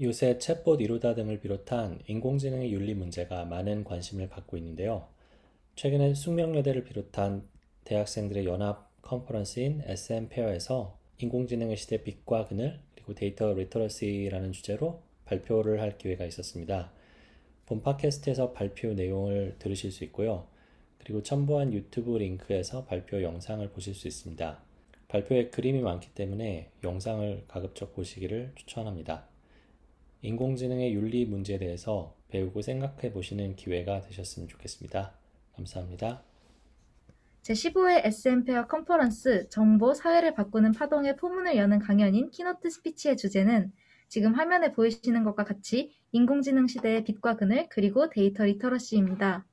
[0.00, 5.08] 요새 챗봇 이루다 등을 비롯한 인공지능의 윤리 문제가 많은 관심을 받고 있는데요.
[5.74, 7.42] 최근엔 숙명여대를 비롯한
[7.82, 16.24] 대학생들의 연합 컨퍼런스인 SM페어에서 인공지능의 시대 빛과 그늘 그리고 data literacy라는 주제로 발표를 할 기회가
[16.26, 16.92] 있었습니다.
[17.66, 20.46] 본 팟캐스트에서 발표 내용을 들으실 수 있고요.
[20.98, 24.62] 그리고 첨부한 유튜브 링크에서 발표 영상을 보실 수 있습니다.
[25.08, 29.26] 발표에 그림이 많기 때문에 영상을 가급적 보시기를 추천합니다.
[30.22, 35.12] 인공지능의 윤리 문제에 대해서 배우고 생각해 보시는 기회가 되셨으면 좋겠습니다.
[35.54, 36.22] 감사합니다.
[37.42, 43.72] 제15회 SM페어 컨퍼런스 정보, 사회를 바꾸는 파동의 포문을 여는 강연인 keynote speech의 주제는
[44.08, 49.46] 지금 화면에 보이시는 것과 같이 인공지능 시대의 빛과 그늘 그리고 data literacy입니다.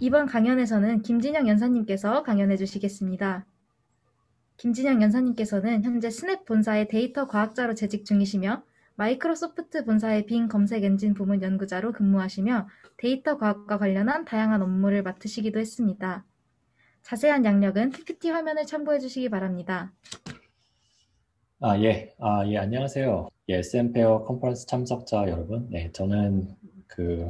[0.00, 3.46] 이번 강연에서는 김진영 연사님께서 강연해 주시겠습니다.
[4.56, 8.64] 김진영 연사님께서는 현재 스냅 본사의 데이터 과학자로 재직 중이시며
[9.06, 16.24] 마이크로소프트 본사의 빙 검색 엔진 부문 연구자로 근무하시며 데이터 과학과 관련한 다양한 업무를 맡으시기도 했습니다.
[17.02, 19.92] 자세한 약력은 PPT 화면을 참고해 주시기 바랍니다.
[21.58, 22.14] 아, 예.
[22.20, 23.28] 아, 예, 안녕하세요.
[23.48, 25.68] 예, SM페어 컨퍼런스 참석자 여러분.
[25.70, 26.54] 네, 저는
[26.86, 27.28] 그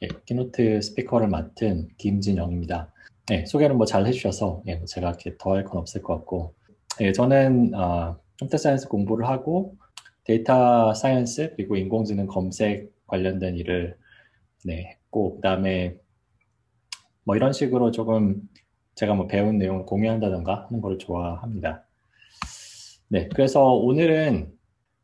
[0.00, 2.90] 예, keynote speaker를 맡은 김진영입니다.
[3.28, 6.54] 네, 소개는 뭐 잘 해주셔서 예, 뭐 제가 이렇게 더 할 건 없을 것 같고,
[7.02, 9.76] 예, 저는 어, computer science 공부를 하고
[10.28, 13.96] data science 그리고 인공지능 검색 관련된 일을
[14.66, 15.96] 네, 했고 그다음에
[17.24, 18.42] 뭐 이런 식으로 조금
[18.94, 21.86] 제가 뭐 배운 내용을 공유한다던가 하는 걸 좋아합니다.
[23.08, 24.52] 네, 그래서 오늘은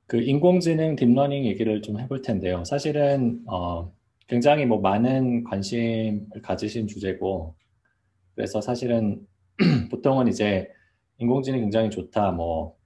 [0.06, 2.62] 그 인공지능 deep learning 얘기를 좀 해볼 텐데요.
[2.64, 3.90] 사실은 어,
[4.28, 7.54] 굉장히 뭐 많은 관심을 가지신 주제고
[8.34, 9.26] 그래서 사실은
[9.90, 10.70] 보통은 이제
[11.16, 12.76] 인공지능이 굉장히 좋다, 뭐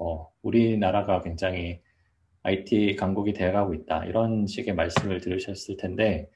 [0.00, 1.80] 어, 우리나라가 굉장히
[2.42, 4.06] IT 강국이 되어가고 있다.
[4.06, 6.28] 이런 식의 말씀을 들으셨을 텐데,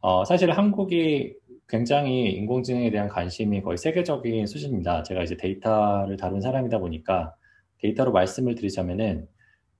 [0.00, 1.34] 어, 사실 한국이
[1.68, 5.02] 굉장히 인공지능에 대한 관심이 거의 세계적인 수준입니다.
[5.02, 7.34] 제가 이제 데이터를 다룬 사람이다 보니까
[7.78, 9.26] 데이터로 말씀을 드리자면은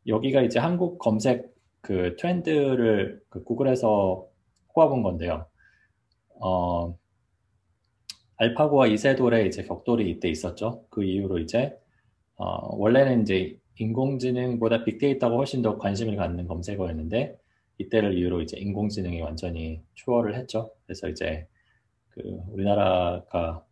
[0.09, 4.27] 여기가 이제 한국 검색 그 트렌드를 그 구글에서
[4.69, 5.47] 꼬아본 건데요.
[6.41, 6.99] 어,
[8.37, 10.84] 알파고와 이세돌의 이제 격돌이 이때 있었죠.
[10.91, 11.78] 그 이후로 이제
[12.37, 17.37] 어, 원래는 이제 인공지능보다 빅데이터가 훨씬 더 관심을 갖는 검색어였는데
[17.79, 20.71] 이때를 이유로 이제 인공지능이 완전히 추월을 했죠.
[20.85, 21.47] 그래서 이제
[22.11, 23.65] 그 우리나라가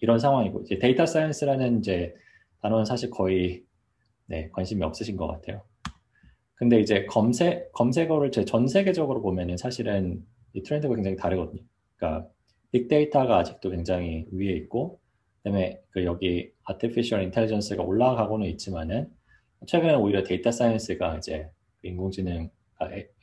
[0.00, 2.14] 이런 상황이고 이제 data science라는 이제
[2.60, 3.64] 단어는 사실 거의
[4.26, 5.62] 네, 관심이 없으신 것 같아요.
[6.54, 11.62] 근데 이제 검색 검색어를 전 세계적으로 보면은 사실은 이 트렌드가 굉장히 다르거든요.
[11.96, 12.28] 그러니까
[12.72, 15.00] 빅데이터가 아직도 굉장히 위에 있고
[15.44, 19.10] 그다음에 그 여기 artificial intelligence가 올라가고는 있지만은
[19.66, 21.50] 최근에 오히려 data science가 이제
[21.80, 22.50] 그 인공지능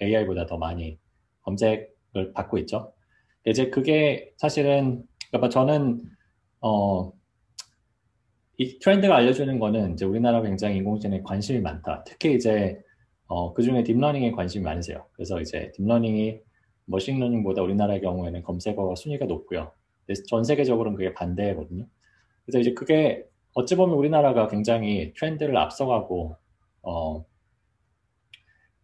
[0.01, 0.97] AI보다 더 많이
[1.41, 2.93] 검색을 받고 있죠.
[3.45, 6.03] 이제 그게 사실은 그러니까 저는
[6.61, 7.11] 어,
[8.57, 12.03] 이 트렌드가 알려주는 거는 이제 우리나라가 굉장히 인공지능에 관심이 많다.
[12.05, 12.79] 특히 이제
[13.25, 15.07] 어, 그 중에 deep learning에 관심이 많으세요.
[15.13, 16.39] 그래서 이제 딥러닝이
[16.85, 19.71] 머신러닝보다 우리나라의 경우에는 검색어 순위가 높고요.
[20.27, 21.87] 전 세계적으로는 그게 반대거든요.
[22.51, 26.35] 그래서 이제 그게 어찌 보면 우리나라가 굉장히 트렌드를 앞서가고
[26.83, 27.25] 어,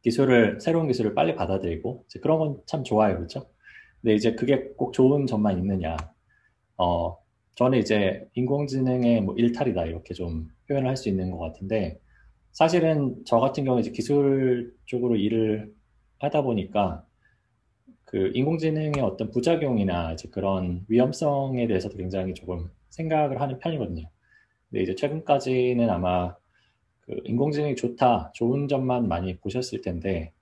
[0.04, 3.50] 기술을 새로운 기술을 빨리 받아들이고 그런 건 참 좋아요, 그렇죠?
[4.02, 5.98] 근데 이제 그게 꼭 좋은 점만 있느냐?
[6.78, 7.18] 어,
[7.56, 12.00] 저는 이제 인공지능의 뭐 일탈이다 이렇게 좀 표현을 할 수 있는 것 같은데
[12.52, 15.74] 사실은 저 같은 경우 이제 기술 쪽으로 일을
[16.20, 17.04] 하다 보니까
[18.06, 24.10] 그 인공지능의 어떤 부작용이나 이제 그런 위험성에 대해서도 굉장히 조금 생각을 하는 편이거든요.
[24.70, 26.36] 근데 이제 최근까지는 아마
[27.02, 30.34] 그 인공지능이 좋다, 좋은 점만 많이 보셨을 텐데,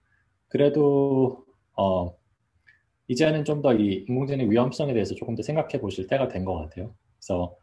[0.50, 1.46] 그래도,
[1.78, 2.16] 어,
[3.08, 6.96] 이제는 좀 더 이 인공지능 위험성에 대해서 조금 더 생각해 보실 때가 된 것 같아요.
[7.20, 7.56] 그래서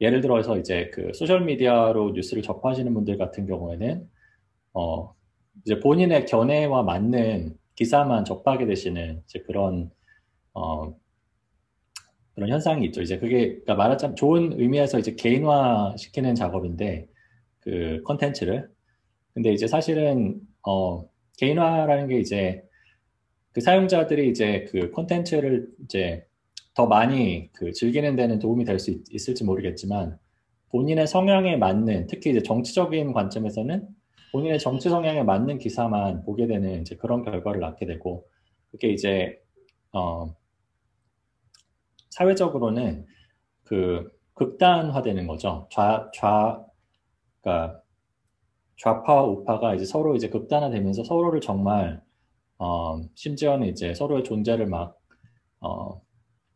[0.00, 4.08] 예를 들어서 이제 그 소셜 미디어로 뉴스를 접하시는 분들 같은 경우에는,
[4.74, 5.14] 어,
[5.66, 9.90] 이제 본인의 견해와 맞는 기사만 접하게 되시는 이제 그런,
[10.54, 10.94] 어,
[12.34, 13.02] 그런 현상이 있죠.
[13.02, 17.06] 이제 그게 그러니까 말하자면 좋은 의미에서 이제 개인화 시키는 작업인데
[17.60, 18.68] 그 컨텐츠를
[19.34, 21.04] 근데 이제 사실은 어
[21.38, 22.62] 개인화라는 게 이제
[23.52, 26.26] 그 사용자들이 이제 그 컨텐츠를 이제
[26.74, 30.18] 더 많이 그 즐기는 데는 도움이 될 수 있을지 모르겠지만
[30.70, 33.86] 본인의 성향에 맞는 특히 이제 정치적인 관점에서는
[34.32, 38.26] 본인의 정치 성향에 맞는 기사만 보게 되는 이제 그런 결과를 낳게 되고
[38.72, 39.38] 그게 이제
[39.92, 40.34] 어
[42.14, 43.06] 사회적으로는
[43.64, 45.68] 그 극단화되는 거죠.
[45.70, 46.64] 좌, 좌,
[47.40, 47.80] 그러니까
[48.76, 52.02] 좌파와 우파가 이제 서로 이제 극단화되면서 서로를 정말
[52.58, 54.96] 어, 심지어는 이제 서로의 존재를 막
[55.60, 56.00] 어,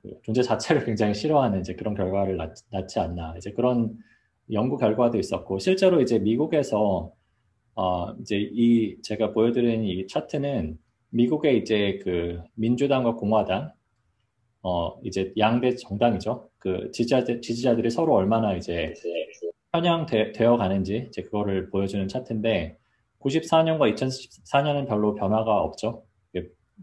[0.02, 3.96] 그 존재 자체를 굉장히 싫어하는 이제 그런 결과를 낳, 낳지 않나 이제 그런
[4.52, 7.12] 연구 결과도 있었고 실제로 이제 미국에서
[7.74, 10.78] 어, 이제 이 제가 보여드린 이 차트는
[11.10, 13.72] 미국의 이제 그 민주당과 공화당
[14.68, 16.50] 어 이제 양대 정당이죠.
[16.58, 18.92] 그 지지자들 지지자들이 서로 얼마나 이제
[19.72, 22.76] 편향되어 가는지 이제 그거를 보여주는 차트인데
[23.20, 26.04] 94년과 2014년은 별로 변화가 없죠.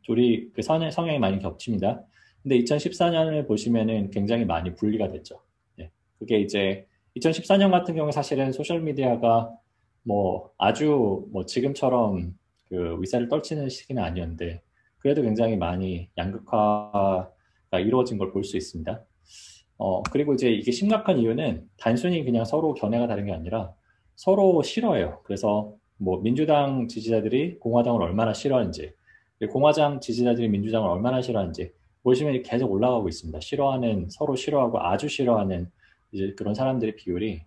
[0.04, 2.04] 둘이 그 성향, 성향이 많이 겹칩니다.
[2.44, 5.40] 근데 2014년을 보시면은 굉장히 많이 분리가 됐죠.
[5.80, 5.90] 예.
[6.20, 6.86] 그게 이제
[7.18, 9.52] 2014년 같은 경우에 사실은 소셜 미디어가
[10.04, 14.62] 뭐 아주 뭐 지금처럼 그 위세를 떨치는 시기는 아니었는데
[14.98, 17.32] 그래도 굉장히 많이 양극화가
[17.80, 19.04] 이루어진 걸 볼 수 있습니다.
[19.78, 23.74] 어, 그리고 이제 이게 심각한 이유는 단순히 그냥 서로 견해가 다른 게 아니라
[24.16, 25.22] 서로 싫어해요.
[25.24, 28.94] 그래서 뭐 민주당 지지자들이 공화당을 얼마나 싫어하는지,
[29.52, 31.72] 공화당 지지자들이 민주당을 얼마나 싫어하는지
[32.04, 33.40] 보시면 계속 올라가고 있습니다.
[33.40, 35.70] 싫어하는 서로 싫어하고 아주 싫어하는
[36.12, 37.42] 이제 그런 사람들의 비율이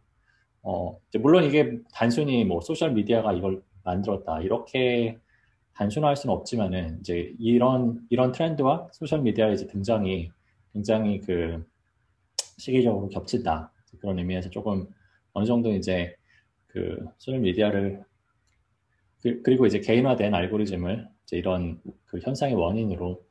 [0.63, 5.17] 어, 물론 이게 단순히 뭐 소셜 미디어가 이걸 만들었다 이렇게
[5.79, 10.29] 단순화할 수는 없지만은 이제 이런 이런 트렌드와 소셜 미디어의 이제 등장이
[10.73, 11.65] 굉장히 그
[12.59, 13.73] 시기적으로 겹친다.
[14.01, 14.89] 그런 의미에서 조금
[15.33, 16.17] 어느 정도 이제
[16.67, 18.05] 그 소셜 미디어를
[19.23, 23.23] 그, 리고 이제 개인화된 알고리즘을 이제 이런 그 현상의 원인으로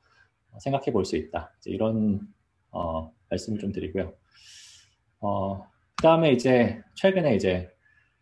[0.60, 1.54] 생각해 볼 수 있다.
[1.66, 2.22] 이런
[2.72, 4.14] 어, 말씀을 좀 드리고요.
[5.20, 5.64] 어,
[5.98, 7.70] 그 다음에 이제 최근에 이제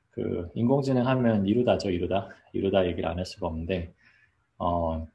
[0.09, 2.29] 그 인공지능 하면 이루다죠 이루다.
[2.53, 3.93] 이루다 얘기를 안 할 수가 없는데
[4.57, 5.07] 어,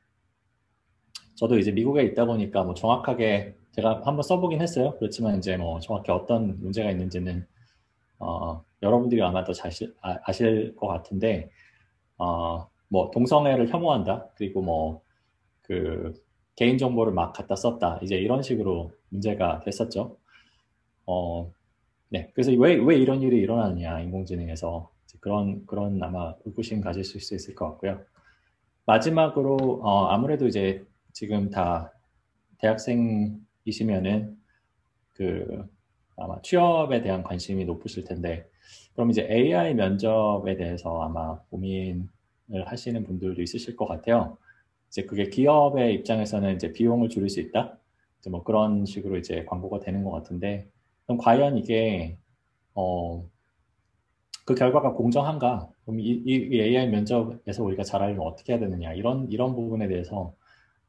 [1.35, 4.97] 저도 이제 미국에 있다 보니까 뭐 정확하게 제가 한번 써보긴 했어요.
[4.99, 7.47] 그렇지만 이제 뭐 정확히 어떤 문제가 있는지는
[8.19, 11.51] 어, 여러분들이 아마 더 자실, 아, 아실 것 같은데
[12.19, 15.03] 어, 뭐 동성애를 혐오한다 그리고 뭐
[15.71, 16.13] 그
[16.57, 20.17] 개인 정보를 막 갖다 썼다 이제 이런 식으로 문제가 됐었죠.
[21.07, 21.53] 어,
[22.09, 24.91] 네, 그래서 왜, 왜 이런 일이 일어나느냐, 인공지능에서.
[25.21, 28.01] 그런, 그런 아마 의구심 가질 수 있을 것 같고요.
[28.91, 31.93] 마지막으로, 어, 아무래도 이제 지금 다
[32.59, 34.37] 대학생이시면은
[35.15, 35.65] 그
[36.17, 38.49] 아마 취업에 대한 관심이 높으실 텐데,
[38.95, 42.09] 그럼 이제 AI 면접에 대해서 아마 고민을
[42.67, 44.37] 하시는 분들도 있으실 것 같아요.
[44.89, 47.79] 이제 그게 기업의 입장에서는 이제 비용을 줄일 수 있다?
[48.29, 50.69] 뭐 그런 식으로 이제 광고가 되는 것 같은데,
[51.07, 52.19] 그럼 과연 이게
[52.75, 53.25] 어,
[54.45, 55.69] 그 결과가 공정한가?
[55.91, 58.93] 그럼 이, 이, AI 면접에서 우리가 잘하려면 어떻게 해야 되느냐?
[58.95, 60.35] 이런 이런 부분에 대해서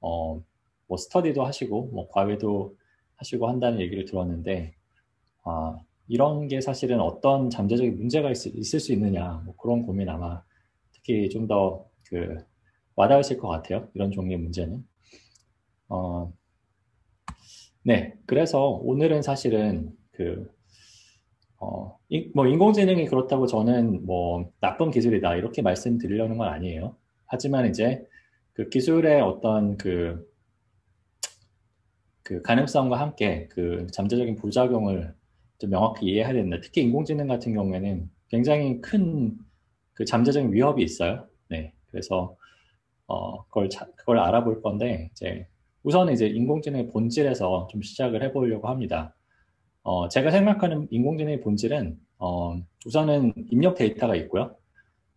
[0.02, 0.42] 어,
[0.88, 2.76] 뭐 스터디도 하시고 뭐 과외도
[3.18, 4.74] 하시고 한다는 얘기를 들었는데
[5.44, 5.78] 아,
[6.08, 10.44] 이런 게 사실은 어떤 잠재적인 문제가 있, 있을 수 있느냐 뭐 그런 고민 아마
[10.92, 12.38] 특히 좀 더 그
[12.96, 13.88] 와닿으실 것 같아요.
[13.94, 14.86] 이런 종류의 문제는.
[15.88, 16.34] 어,
[17.84, 20.54] 네, 그래서 오늘은 사실은 그,
[21.62, 26.96] 어, 이, 뭐 인공지능이 그렇다고 저는 뭐 나쁜 기술이다 이렇게 말씀드리려는 건 아니에요.
[27.26, 28.06] 하지만 이제
[28.54, 30.28] 그 기술의 어떤 그,
[32.24, 35.14] 그 가능성과 함께 그 잠재적인 부작용을
[35.60, 36.58] 좀 명확히 이해해야 된다.
[36.62, 39.52] 특히 인공지능 같은 경우에는 굉장히 큰
[40.02, 41.28] 그 잠재적인 위협이 있어요.
[41.50, 41.74] 네.
[41.92, 42.36] 그래서
[43.08, 45.48] 어, 그걸, 자, 그걸 알아볼 건데, 이제,
[45.84, 49.14] 우선은 이제 인공지능의 본질에서 좀 시작을 해보려고 합니다.
[49.84, 54.56] 어, 제가 생각하는 인공지능의 본질은 어, 우선은 입력 데이터가 있고요.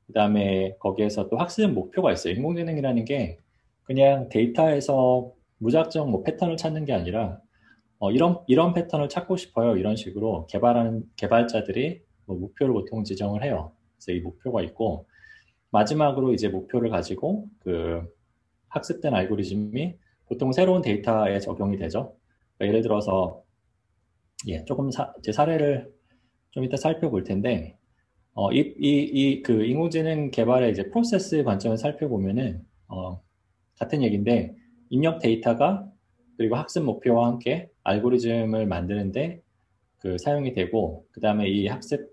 [0.07, 2.35] 그 다음에 거기에서 또 학습 목표가 있어요.
[2.35, 3.39] 인공지능이라는 게
[3.85, 7.41] 그냥 데이터에서 무작정 뭐 패턴을 찾는 게 아니라
[7.99, 9.77] 어, 이런 이런 패턴을 찾고 싶어요.
[9.77, 13.73] 이런 식으로 개발하는 개발자들이 뭐 목표를 보통 지정을 해요.
[13.97, 15.07] 그래서 이 목표가 있고
[15.71, 18.03] 마지막으로 이제 목표를 가지고 그
[18.69, 19.95] 학습된 알고리즘이
[20.27, 22.15] 보통 새로운 데이터에 적용이 되죠.
[22.57, 23.44] 그러니까 예를 들어서
[24.47, 25.93] 예, 조금 사, 제 사례를
[26.51, 27.77] 좀 이따 살펴볼 텐데,
[28.35, 33.21] 어, 이, 이, 이, 그 인공지능 개발의 이제 프로세스 관점을 살펴보면은, 어,
[33.79, 34.55] 같은 얘기인데,
[34.91, 35.89] 입력 데이터가
[36.37, 39.41] 그리고 학습 목표와 함께 알고리즘을 만드는데
[39.99, 42.11] 그 사용이 되고, 그 다음에 이 학습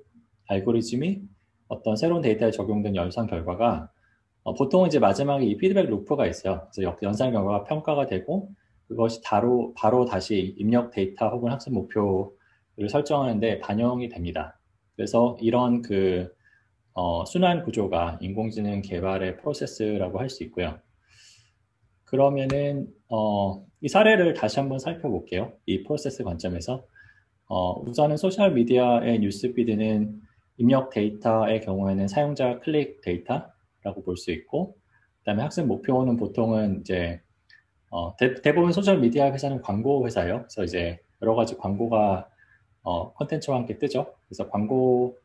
[0.48, 1.22] 알고리즘이
[1.68, 3.90] 어떤 새로운 데이터에 적용된 연산 결과가
[4.44, 6.68] 어, 보통 이제 마지막에 이 피드백 루프가 있어요.
[6.74, 8.50] 그래서 연산 결과가 평가가 되고
[8.92, 14.60] 그것이 바로, 바로 다시 입력 데이터 혹은 학습 목표를 설정하는데 반영이 됩니다.
[14.98, 16.30] 그래서 이런 그
[16.94, 20.78] 어, 순환 구조가 인공지능 개발의 프로세스라고 할 수 있고요.
[22.04, 25.54] 그러면은 어, 이 사례를 다시 한번 살펴볼게요.
[25.66, 26.84] 이 프로세스 관점에서
[27.48, 30.20] 어, 우선은 소셜 미디어의 news feed는
[30.58, 34.76] 입력 데이터의 경우에는 사용자 클릭 데이터라고 볼 수 있고,
[35.20, 37.22] 그다음에 학습 목표는 보통은 이제
[37.92, 40.40] 어, 대, 부분 소셜 미디어 회사는 광고 회사예요.
[40.44, 42.28] 그래서 이제 여러 가지 광고가
[42.84, 44.16] 어, 컨텐츠와 함께 뜨죠.
[44.28, 45.18] 그래서 광고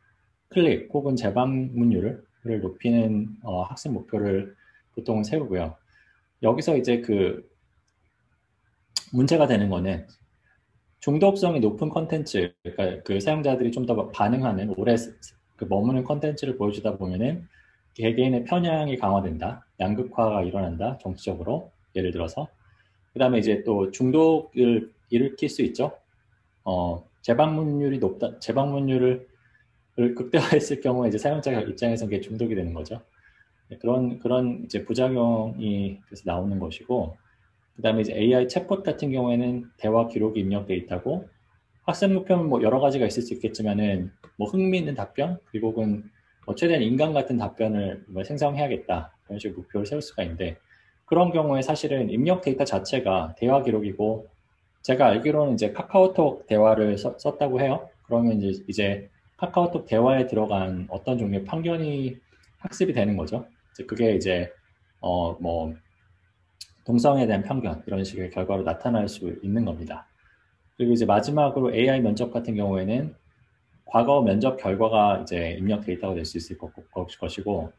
[0.49, 2.25] 클릭 혹은 재방문율을
[2.61, 4.57] 높이는 어, 학습 목표를
[4.97, 5.77] 보통 세우고요.
[6.43, 7.49] 여기서 이제 그
[9.13, 10.07] 문제가 되는 거는
[11.01, 14.97] 중독성이 높은 컨텐츠, 그러니까 그 사용자들이 좀 더 반응하는 오래
[15.55, 17.47] 그 머무는 컨텐츠를 보여주다 보면은
[17.95, 22.49] 개개인의 편향이 강화된다, 양극화가 일어난다, 정치적으로 예를 들어서
[23.17, 25.97] 그 다음에 이제 또 중독을 일으킬 수 있죠.
[26.65, 29.27] 어, 재방문율이 높다, 재방문율을
[29.97, 33.01] 극대화했을 경우에 이제 사용자 입장에서 그게 중독이 되는 거죠.
[33.71, 37.17] 네, 그런 그런 이제 부작용이 그래서 나오는 것이고
[37.77, 41.27] 그 다음에 이제 AI 챗봇 같은 경우에는 대화 기록 입력 데이터고
[41.87, 46.05] 학습 목표는 뭐 여러 가지가 있을 수 있겠지만은 뭐 흥미있는 답변 그리고 혹은
[46.45, 50.59] 뭐 최대한 인간 같은 답변을 뭐 생성해야겠다 이런 식으로 목표를 세울 수가 있는데
[51.07, 54.29] 그런 경우에 사실은 입력 데이터 자체가 대화 기록이고
[54.83, 57.89] 제가 알기로는 이제 카카오톡 대화를 써, 썼다고 해요.
[58.05, 62.17] 그러면 이제 이제 카카오톡 대화에 들어간 어떤 종류의 편견이
[62.59, 63.47] 학습이 되는 거죠.
[63.89, 64.51] 그게 이제
[65.01, 65.75] 어 뭐
[66.85, 70.07] 동성에 대한 편견 이런 식의 결과로 나타날 수 있는 겁니다.
[70.77, 73.15] 그리고 이제 마지막으로 AI 면접 같은 경우에는
[73.87, 76.57] 과거 면접 결과가 이제 입력 데이터가 될 수 있을
[77.21, 77.73] 것이고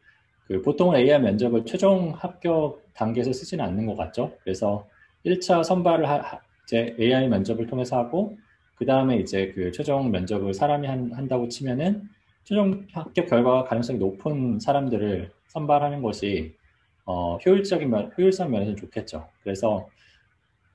[0.48, 4.32] 그 보통 AI 면접을 최종 합격 단계에서 쓰지는 않는 것 같죠.
[4.42, 4.88] 그래서
[5.24, 8.36] 1차 선발을 하, 이제 AI 면접을 통해서 하고
[8.74, 12.08] 그 다음에 이제 그 최종 면접을 사람이 한, 한다고 치면은
[12.44, 16.56] 최종 합격 결과가 가능성이 높은 사람들을 선발하는 것이
[17.04, 19.28] 어, 효율적인 면, 효율성 면에서 좋겠죠.
[19.42, 19.88] 그래서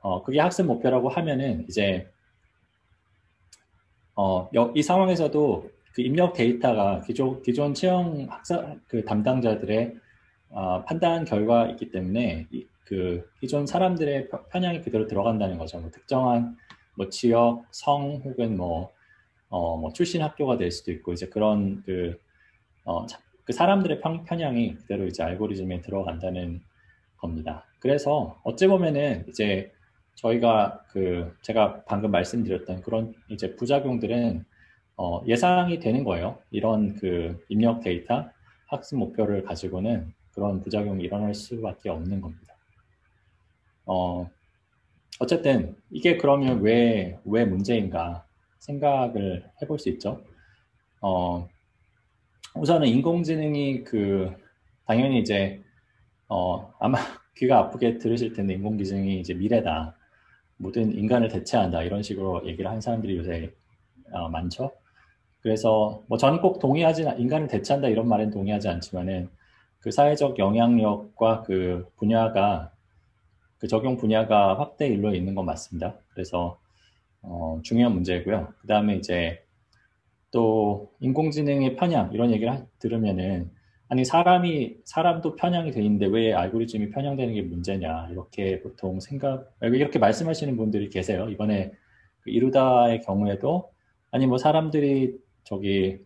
[0.02, 2.08] 어, 그게 학습 목표라고 하면은 이제
[4.16, 9.96] 어, 이 상황에서도 그 입력 데이터가 기존, 기존 채용 학사 그 담당자들의
[10.50, 15.80] 어, 판단 결과이기 때문에 이, 그 기존 사람들의 편향이 그대로 들어간다는 거죠.
[15.80, 16.58] 뭐 특정한
[16.96, 18.92] 뭐 지역, 성 혹은 뭐,
[19.50, 22.20] 어, 뭐 출신 학교가 될 수도 있고 이제 그런 그,
[22.86, 23.06] 어,
[23.46, 26.62] 그 사람들의 편, 편향이 그대로 이제 알고리즘에 들어간다는
[27.18, 27.66] 겁니다.
[27.80, 29.72] 그래서 어찌 보면은 이제
[30.16, 34.46] 저희가 그 제가 방금 말씀드렸던 그런 이제 부작용들은
[34.98, 36.40] 어, 예상이 되는 거예요.
[36.52, 38.30] 이런 그 입력 데이터
[38.68, 42.56] 학습 목표를 가지고는 그런 부작용이 일어날 수밖에 없는 겁니다.
[43.86, 44.30] 어,
[45.20, 48.26] 어쨌든 이게 그러면 왜, 왜 문제인가
[48.60, 50.24] 생각을 해볼 수 있죠.
[51.02, 51.48] 어,
[52.56, 54.32] 우선은 인공지능이 그,
[54.86, 55.62] 당연히 이제,
[56.28, 56.98] 어, 아마
[57.36, 59.98] 귀가 아프게 들으실 텐데 인공지능이 이제 미래다.
[60.58, 61.84] 모든 인간을 대체한다.
[61.84, 63.52] 이런 식으로 얘기를 하는 사람들이 요새
[64.12, 64.72] 어, 많죠.
[65.44, 69.30] 그래서 뭐 저는 꼭 동의하지, 인간을 대체한다 이런 말엔 동의하지 않지만은
[69.80, 72.72] 그 사회적 영향력과 그 분야가
[73.60, 75.96] 그 적용 분야가 확대 일로 있는 건 맞습니다.
[76.14, 76.58] 그래서
[77.22, 78.54] 어, 중요한 문제고요.
[78.62, 79.44] 그 다음에 이제
[80.32, 83.52] 또 인공지능의 편향 이런 얘기를 하, 들으면은
[83.90, 90.00] 아니 사람이 사람도 편향이 돼 있는데 왜 알고리즘이 편향되는 게 문제냐 이렇게 보통 생각 이렇게
[90.00, 91.28] 말씀하시는 분들이 계세요.
[91.30, 91.72] 이번에
[92.22, 93.72] 그 이루다의 경우에도
[94.12, 96.00] 아니 뭐 사람들이 저기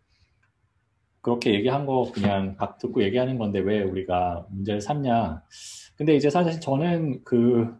[1.21, 5.43] 그렇게 얘기한 거 그냥 각 듣고 얘기하는 건데 왜 우리가 문제를 삼냐
[5.97, 7.75] 근데 이제 사실 저는 그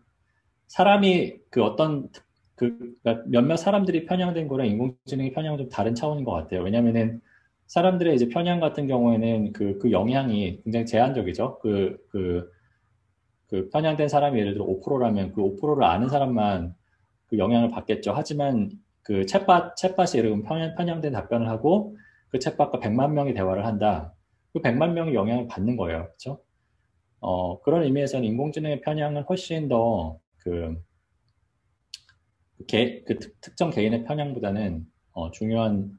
[0.68, 2.10] 사람이 그 어떤
[2.56, 6.64] 그 그러니까 몇몇 사람들이 편향된 거랑 인공지능이 편향은 좀 다른 차원인 것 같아요.
[6.64, 7.22] 왜냐면은
[7.68, 11.60] 사람들의 이제 편향 같은 경우에는 그, 그 영향이 굉장히 제한적이죠.
[11.60, 12.50] 그, 그,
[13.48, 16.74] 그 편향된 사람이 예를 들어 5%라면 그 5%를 아는 사람만
[17.28, 18.14] 그 영향을 받겠죠.
[18.16, 18.72] 하지만
[19.08, 21.96] 그 챗밭, 챗밭이 예를 들면 편향, 편향된 답변을 하고
[22.28, 24.14] 그 챗밭과 100만 명이 대화를 한다.
[24.52, 26.08] 그 100만 명이 영향을 받는 거예요.
[26.08, 26.44] 그렇죠?
[27.22, 30.76] 어, 그런 의미에서는 인공지능의 편향은 훨씬 더 그,
[32.68, 35.98] 개, 그 특, 정 개인의 편향보다는 어, 중요한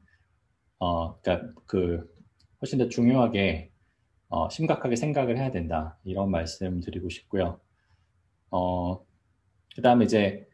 [0.77, 2.07] 어, 그러니까 그
[2.61, 3.71] 훨씬 더 중요하게
[4.29, 7.59] 어, 심각하게 생각을 해야 된다 이런 말씀 드리고 싶고요.
[8.51, 9.03] 어,
[9.75, 10.47] 그 다음에 이제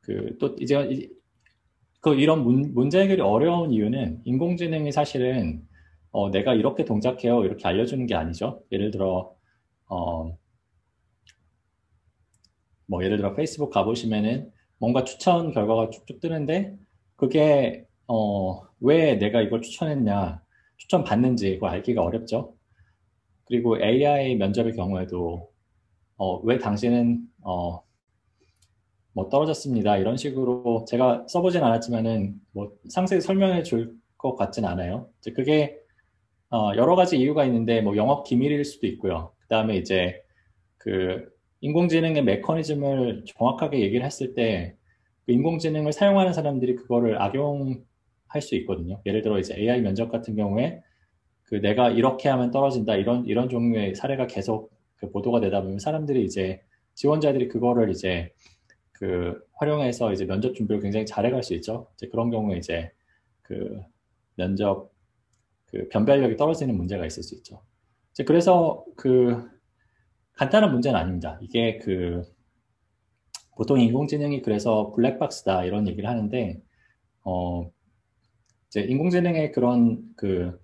[0.00, 1.10] 그 또 이제
[2.02, 5.62] 그 이런 문, 문제 해결이 어려운 이유는 인공지능이 사실은
[6.10, 8.62] 어, 내가 이렇게 동작해요 이렇게 알려주는 게 아니죠.
[8.72, 9.34] 예를 들어
[9.86, 10.36] 어,
[12.86, 16.76] 뭐 예를 들어 페이스북 가보시면은 뭔가 추천 결과가 쭉쭉 뜨는데
[17.16, 20.42] 그게 어, 왜 내가 이걸 추천했냐
[20.78, 22.56] 추천 받는지 그걸 알기가 어렵죠.
[23.44, 25.52] 그리고 AI 면접의 경우에도
[26.16, 27.82] 어, 왜 당신은 어,
[29.14, 35.08] 뭐 떨어졌습니다 이런 식으로 제가 써보진 않았지만은 뭐 상세히 설명해 줄 것 같진 않아요.
[35.18, 35.76] 이제 그게
[36.50, 39.32] 어, 여러 가지 이유가 있는데 뭐 영업 기밀일 수도 있고요.
[39.40, 40.22] 그 다음에 이제
[40.78, 41.28] 그
[41.60, 44.76] 인공지능의 메커니즘을 정확하게 얘기를 했을 때
[45.26, 49.00] 그 인공지능을 사용하는 사람들이 그거를 악용할 수 있거든요.
[49.06, 50.80] 예를 들어 이제 AI 면접 같은 경우에
[51.44, 56.24] 그 내가 이렇게 하면 떨어진다 이런 이런 종류의 사례가 계속 그 보도가 되다 보면 사람들이
[56.24, 56.60] 이제
[56.94, 58.32] 지원자들이 그거를 이제
[59.02, 61.88] 그 활용해서 이제 면접 준비를 굉장히 잘해갈 수 있죠.
[61.96, 62.92] 이제 그런 경우에 이제
[63.42, 63.82] 그
[64.36, 64.92] 면접
[65.66, 67.64] 그 변별력이 떨어지는 문제가 있을 수 있죠.
[68.12, 69.50] 이제 그래서 그
[70.34, 71.36] 간단한 문제는 아닙니다.
[71.42, 72.22] 이게 그
[73.56, 76.62] 보통 인공지능이 그래서 블랙박스다 이런 얘기를 하는데
[77.24, 77.68] 어
[78.68, 80.60] 이제 인공지능의 그런 그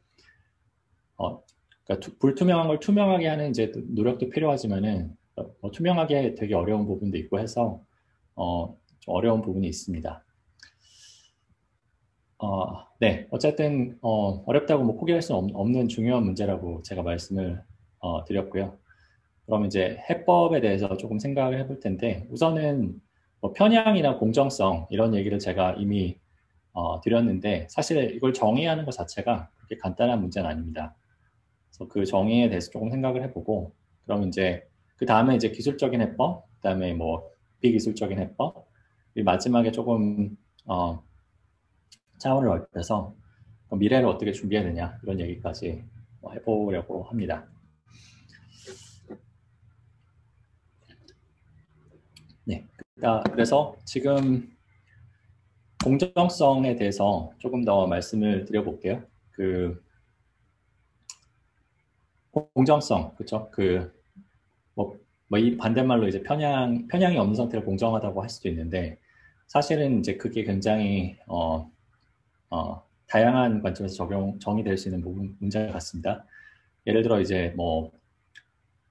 [1.17, 1.43] 어,
[1.83, 7.83] 그러니까 불투명한 걸 투명하게 하는 이제 노력도 필요하지만은 어, 투명하게 되게 어려운 부분도 있고 해서
[8.39, 10.25] 어, 좀 어려운 부분이 있습니다.
[12.39, 17.61] 어, 네, 어쨌든 어, 어렵다고 뭐 포기할 수 없는 중요한 문제라고 제가 말씀을
[17.99, 18.79] 어, 드렸고요.
[19.45, 23.01] 그럼 이제 해법에 대해서 조금 생각을 해볼 텐데 우선은
[23.41, 26.17] 뭐 편향이나 공정성 이런 얘기를 제가 이미
[26.73, 30.95] 어, 드렸는데 사실 이걸 정의하는 것 자체가 그렇게 간단한 문제는 아닙니다.
[31.71, 33.73] 그래서 그 정의에 대해서 조금 생각을 해보고
[34.05, 34.65] 그럼 이제
[34.97, 37.29] 그 다음에 이제 기술적인 해법, 그 다음에 뭐
[37.61, 38.69] 비기술적인 해법,
[39.25, 40.37] 마지막에 조금
[40.67, 41.03] 어,
[42.19, 43.15] 차원을 넓혀서
[43.73, 45.85] 미래를 어떻게 준비해야 되냐 이런 얘기까지
[46.21, 47.47] 뭐 해보려고 합니다.
[52.45, 52.65] 네,
[53.33, 54.51] 그래서 지금
[55.83, 59.03] 공정성에 대해서 조금 더 말씀을 드려볼게요.
[59.33, 59.83] 그
[62.31, 63.51] 공정성, 그렇죠?
[63.53, 63.98] 그
[65.29, 68.99] 뭐 뭐이 반대말로 이제 편향 편향이 없는 상태를 공정하다고 할 수도 있는데
[69.47, 71.71] 사실은 이제 그게 굉장히 어,
[72.51, 76.25] 어, 다양한 관점에서 적용 정의될 수 있는 부분 문제 같습니다.
[76.87, 77.93] 예를 들어 이제 뭐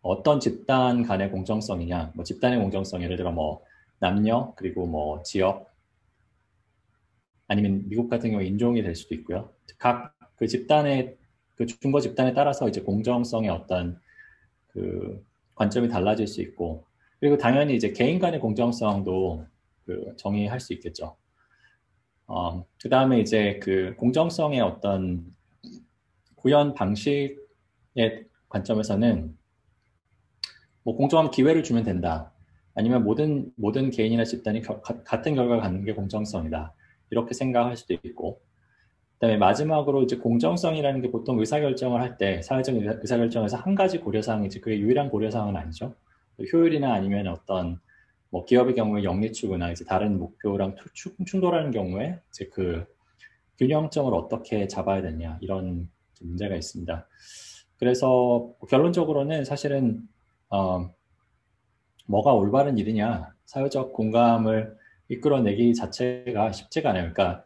[0.01, 3.63] 어떤 집단 간의 공정성이냐, 뭐 집단의 공정성 예를 들어 뭐
[4.00, 5.71] 남녀 그리고 뭐 지역
[7.47, 9.52] 아니면 미국 같은 경우 인종이 될 수도 있고요.
[9.80, 11.17] 각 그 집단의
[11.56, 14.00] 그 중거 집단에 따라서 이제 공정성의 어떤
[14.67, 15.26] 그
[15.58, 16.86] 관점이 달라질 수 있고
[17.20, 19.46] 그리고 당연히 이제 개인 간의 공정성도
[19.86, 21.17] 그 정의할 수 있겠죠.
[22.28, 25.26] 어, 그 다음에 이제 그 공정성의 어떤
[26.36, 27.38] 구현 방식의
[28.50, 29.36] 관점에서는
[30.84, 32.32] 뭐 공정한 기회를 주면 된다.
[32.76, 36.74] 아니면 모든 모든 개인이나 집단이 겨, 같은 결과를 갖는 게 공정성이다.
[37.10, 38.41] 이렇게 생각할 수도 있고
[39.19, 44.80] 그다음에 마지막으로 이제 공정성이라는 게 보통 의사결정을 할 때 사회적 의사결정에서 한 가지 고려사항이지 그게
[44.80, 45.95] 유일한 고려사항은 아니죠.
[46.53, 47.80] 효율이나 아니면 어떤
[48.30, 50.75] 뭐 기업의 경우에 영리 추구나 이제 다른 목표랑
[51.25, 52.86] 충돌하는 경우에 이제 그
[53.58, 55.89] 균형점을 어떻게 잡아야 되냐 이런
[56.21, 57.08] 문제가 있습니다.
[57.80, 60.01] 그래서 결론적으로는 사실은
[60.49, 60.89] 어,
[62.06, 64.75] 뭐가 올바른 일이냐 사회적 공감을
[65.10, 67.13] 이끌어내기 자체가 쉽지가 않아요.
[67.13, 67.43] 그러니까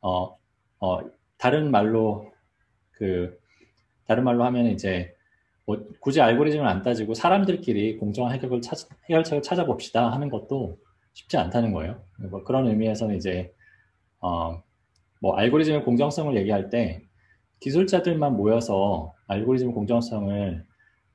[0.00, 0.36] 어,
[0.82, 0.98] 어,
[1.38, 2.32] 다른 말로
[2.90, 3.38] 그
[4.06, 5.14] 다른 말로 하면 이제
[5.64, 10.76] 뭐 굳이 알고리즘을 안 따지고 사람들끼리 공정한 해결을 찾, 해결책을 찾아봅시다 하는 것도
[11.12, 12.02] 쉽지 않다는 거예요.
[12.30, 13.54] 뭐 그런 의미에서는 이제
[14.20, 14.60] 어,
[15.20, 17.02] 뭐 알고리즘의 공정성을 얘기할 때
[17.60, 20.64] 기술자들만 모여서 알고리즘 공정성을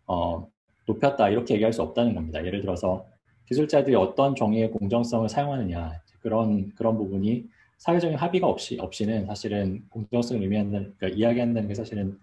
[0.08, 0.48] 어,
[0.86, 2.46] 높였다 이렇게 얘기할 수 없다는 겁니다.
[2.46, 3.06] 예를 들어서
[3.48, 10.96] 기술자들이 어떤 종류의 공정성을 사용하느냐 그런 그런 부분이 사회적인 합의가 없이 없이는 사실은 공정성을 의미하는
[10.98, 12.20] 그러니까 이야기한다는 게 사실은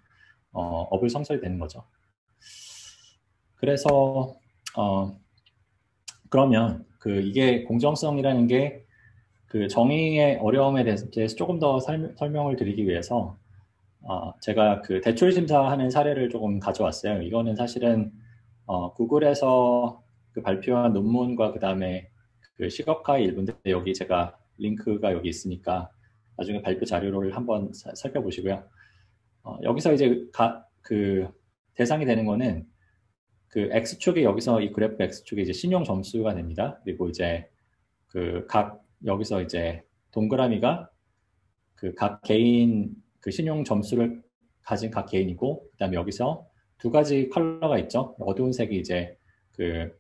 [0.53, 1.85] 어, 어불성설이 되는 거죠.
[3.57, 4.37] 그래서
[4.77, 5.19] 어,
[6.29, 8.85] 그러면 그 이게 공정성이라는 게
[9.55, 13.39] 그 정의의 어려움에 대해서 조금 더 설, 명을 드리기 위해서
[14.01, 17.23] 어, 제가 그 대출 심사하는 사례를 조금 가져왔어요.
[17.23, 18.11] 이거는 사실은
[18.67, 22.11] 어, 구글에서 그 발표한 논문과 그 다음에
[22.57, 25.91] 그 시각화의 일부인데 여기 제가 링크가 여기 있으니까
[26.37, 28.65] 나중에 발표 자료를 한번 사, 살펴보시고요.
[29.45, 31.29] 어, 여기서 이제 가, 그
[31.75, 32.67] 대상이 되는 거는
[33.49, 36.81] 그 X축이 여기서 이 그래프 X축이 이제 신용 점수가 됩니다.
[36.85, 37.49] 그리고 이제
[38.09, 40.91] 그 각 여기서 이제 동그라미가
[41.77, 44.23] 그 각 개인 그 신용 점수를
[44.63, 46.47] 가진 각 개인이고 그다음에 여기서
[46.79, 48.17] 두 가지 컬러가 있죠.
[48.21, 49.17] 어두운 색이 이제
[49.53, 49.91] 그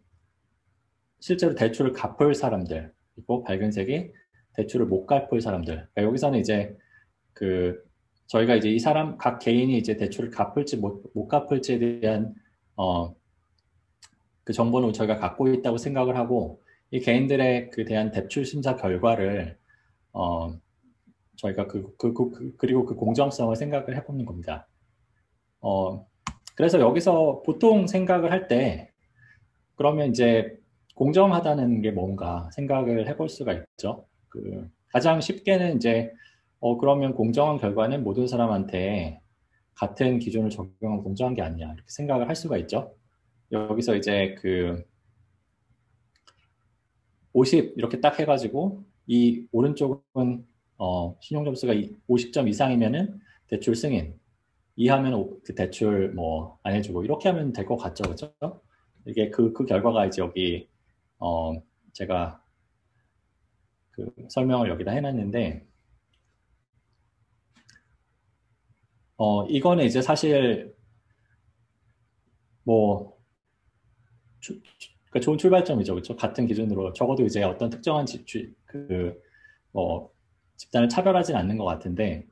[1.21, 4.11] 실제로 대출을 갚을 사람들 그리고 밝은 색이
[4.55, 5.75] 대출을 못 갚을 사람들.
[5.75, 6.77] 그러니까 여기서는 이제
[7.33, 7.83] 그
[8.27, 12.35] 저희가 이제 이 사람 각 개인이 이제 대출을 갚을지 못, 못 갚을지에 대한
[12.77, 13.15] 어,
[14.45, 19.59] 그 정보는 저희가 갖고 있다고 생각을 하고 이 개인들의 그 대한 대출 심사 결과를
[20.13, 20.57] 어,
[21.37, 24.69] 저희가 그, 그, 그, 그 리고 그 공정성을 생각을 해보는 겁니다.
[25.61, 26.07] 어,
[26.55, 28.93] 그래서 여기서 보통 생각을 할 때,
[29.75, 30.57] 그러면 이제
[30.95, 34.07] 공정하다는 게 뭔가 생각을 해볼 수가 있죠.
[34.35, 36.13] 그 가장 쉽게는 이제
[36.61, 39.21] 어 그러면 공정한 결과는 모든 사람한테
[39.75, 42.95] 같은 기준을 적용하면 공정한 게 아니냐 이렇게 생각을 할 수가 있죠.
[43.53, 44.85] 여기서 이제 그
[47.33, 50.47] 50 이렇게 딱 해가지고 이 오른쪽은
[50.79, 51.73] 어 신용 점수가
[52.09, 54.19] 50점 이상이면은 대출 승인
[54.77, 58.35] 이하면 그 대출 뭐 안 해주고 이렇게 하면 될 것 같죠, 그렇죠?
[59.07, 60.69] 이게 그, 그 결과가 이제 여기
[61.19, 61.53] 어
[61.93, 62.43] 제가
[63.95, 65.67] 그 설명을 여기다 해놨는데
[69.17, 70.75] 어 이거는 이제 사실
[72.65, 73.17] 뭐
[74.41, 74.61] 주,
[75.11, 76.17] 그러니까 좋은 출발점이죠, 그렇죠?
[76.17, 80.11] 같은 기준으로 적어도 이제 어떤 특정한 집주 그뭐
[80.57, 82.27] 집단을 차별하진 않는 것 같은데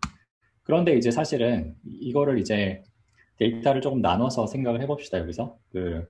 [0.65, 2.83] 그런데 이제 사실은 이거를 이제
[3.39, 6.07] 데이터를 조금 나눠서 생각을 해봅시다 여기서 그,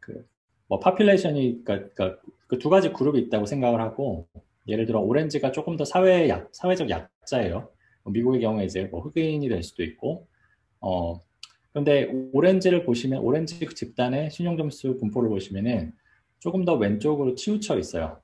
[0.00, 0.26] 그,
[0.68, 4.28] 뭐, population이, 그러니까, 그러니까 그 두 가지 그룹이 있다고 생각을 하고,
[4.68, 7.70] 예를 들어, 오렌지가 조금 더 사회 약, 사회적 약자예요.
[8.04, 10.26] 뭐 미국의 경우에 이제 뭐 흑인이 될 수도 있고,
[10.80, 11.20] 어,
[11.72, 15.92] 그런데 오렌지를 보시면, 오렌지 그 집단의 신용점수 분포를 보시면은
[16.38, 18.20] 조금 더 왼쪽으로 치우쳐 있어요.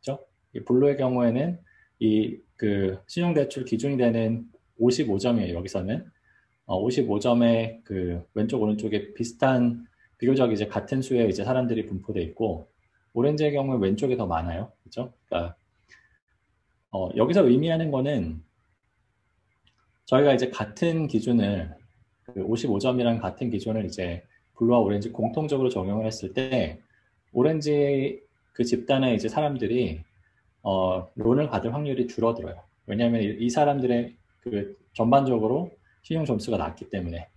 [0.00, 0.26] 그죠?
[0.66, 1.58] 블루의 경우에는
[2.00, 4.44] 이 그 신용대출 기준이 되는
[4.80, 6.04] 55점이에요, 여기서는.
[6.66, 9.86] 어, 55점의 그 왼쪽 오른쪽에 비슷한
[10.18, 12.68] 비교적 이제 같은 수의 이제 사람들이 분포되어 있고
[13.14, 14.72] 오렌지의 경우에 왼쪽에 더 많아요.
[14.82, 15.14] 그죠?
[15.26, 15.56] 그러니까
[16.90, 18.42] 어, 여기서 의미하는 거는
[20.06, 21.74] 저희가 이제 같은 기준을
[22.24, 24.22] 그 55점이랑 같은 기준을 이제
[24.56, 26.80] 블루와 오렌지 공통적으로 적용을 했을 때
[27.32, 28.20] 오렌지
[28.52, 30.00] 그 집단의 이제 사람들이
[30.62, 32.60] 어, 론을 받을 확률이 줄어들어요.
[32.86, 35.70] 왜냐하면 이, 이 사람들의 그 전반적으로
[36.02, 37.28] 신용 점수가 낮기 때문에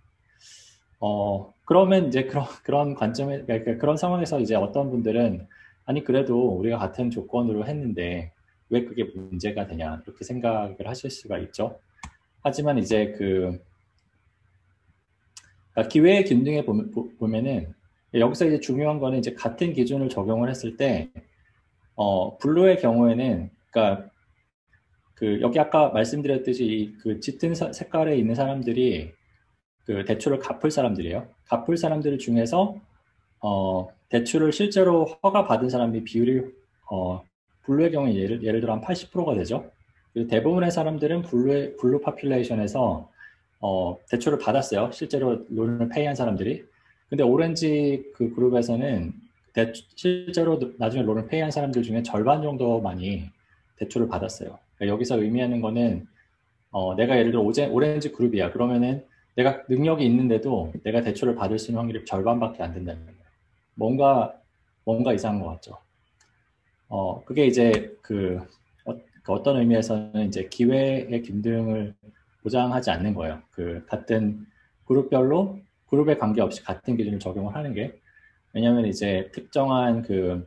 [0.98, 5.46] 어 그러면 이제 그런 그런 관점에 그러니까 그런 상황에서 이제 어떤 분들은
[5.84, 8.31] 아니 그래도 우리가 같은 조건으로 했는데
[8.72, 11.78] 왜 그게 문제가 되냐 이렇게 생각을 하실 수가 있죠.
[12.42, 13.62] 하지만 이제 그
[15.72, 17.74] 그러니까 기회의 균등에 보면 은
[18.14, 21.10] 여기서 이제 중요한 거는 이제 같은 기준을 적용을 했을 때
[21.94, 24.10] 어, 블루의 경우에는 그러니까
[25.14, 29.12] 그 여기 아까 말씀드렸듯이 그 짙은 색깔에 있는 사람들이
[29.84, 31.28] 그 대출을 갚을 사람들이에요.
[31.44, 32.76] 갚을 사람들 중에서
[33.40, 36.42] 어, 대출을 실제로 허가 받은 사람이 비율이
[36.90, 37.22] 어,
[37.64, 39.70] blue의 경우에 예를, 예를 들어 한 80%가 되죠.
[40.28, 43.10] 대부분의 사람들은 blue의, blue population에서
[43.60, 44.90] 어, 대출을 받았어요.
[44.92, 46.64] 실제로 loan을 pay한 사람들이.
[47.08, 49.12] 근데 오렌지 그 그룹에서는
[49.52, 53.30] 대, 실제로 나중에 loan을 pay한 사람들 중에 절반 정도만이
[53.76, 54.58] 대출을 받았어요.
[54.76, 56.06] 그러니까 여기서 의미하는 거는
[56.70, 58.50] 어, 내가 예를 들어 오제, 오렌지 그룹이야.
[58.50, 59.04] 그러면은
[59.36, 63.18] 내가 능력이 있는데도 내가 대출을 받을 수 있는 확률이 절반밖에 안 된다는 거예요.
[63.74, 64.34] 뭔가
[64.84, 65.78] 뭔가 이상한 것 같죠.
[66.92, 68.38] 어 그게 이제 그,
[68.84, 71.94] 어, 그 어 떤 의미에서는 이제 기회의 균등을
[72.42, 73.40] 보장하지 않는 거예요.
[73.52, 74.46] 그 같은
[74.86, 77.98] 그룹별로 그룹에 관계없이 같은 기준을 적용을 하는 게
[78.52, 80.46] 왜냐하면 이제 특정한 그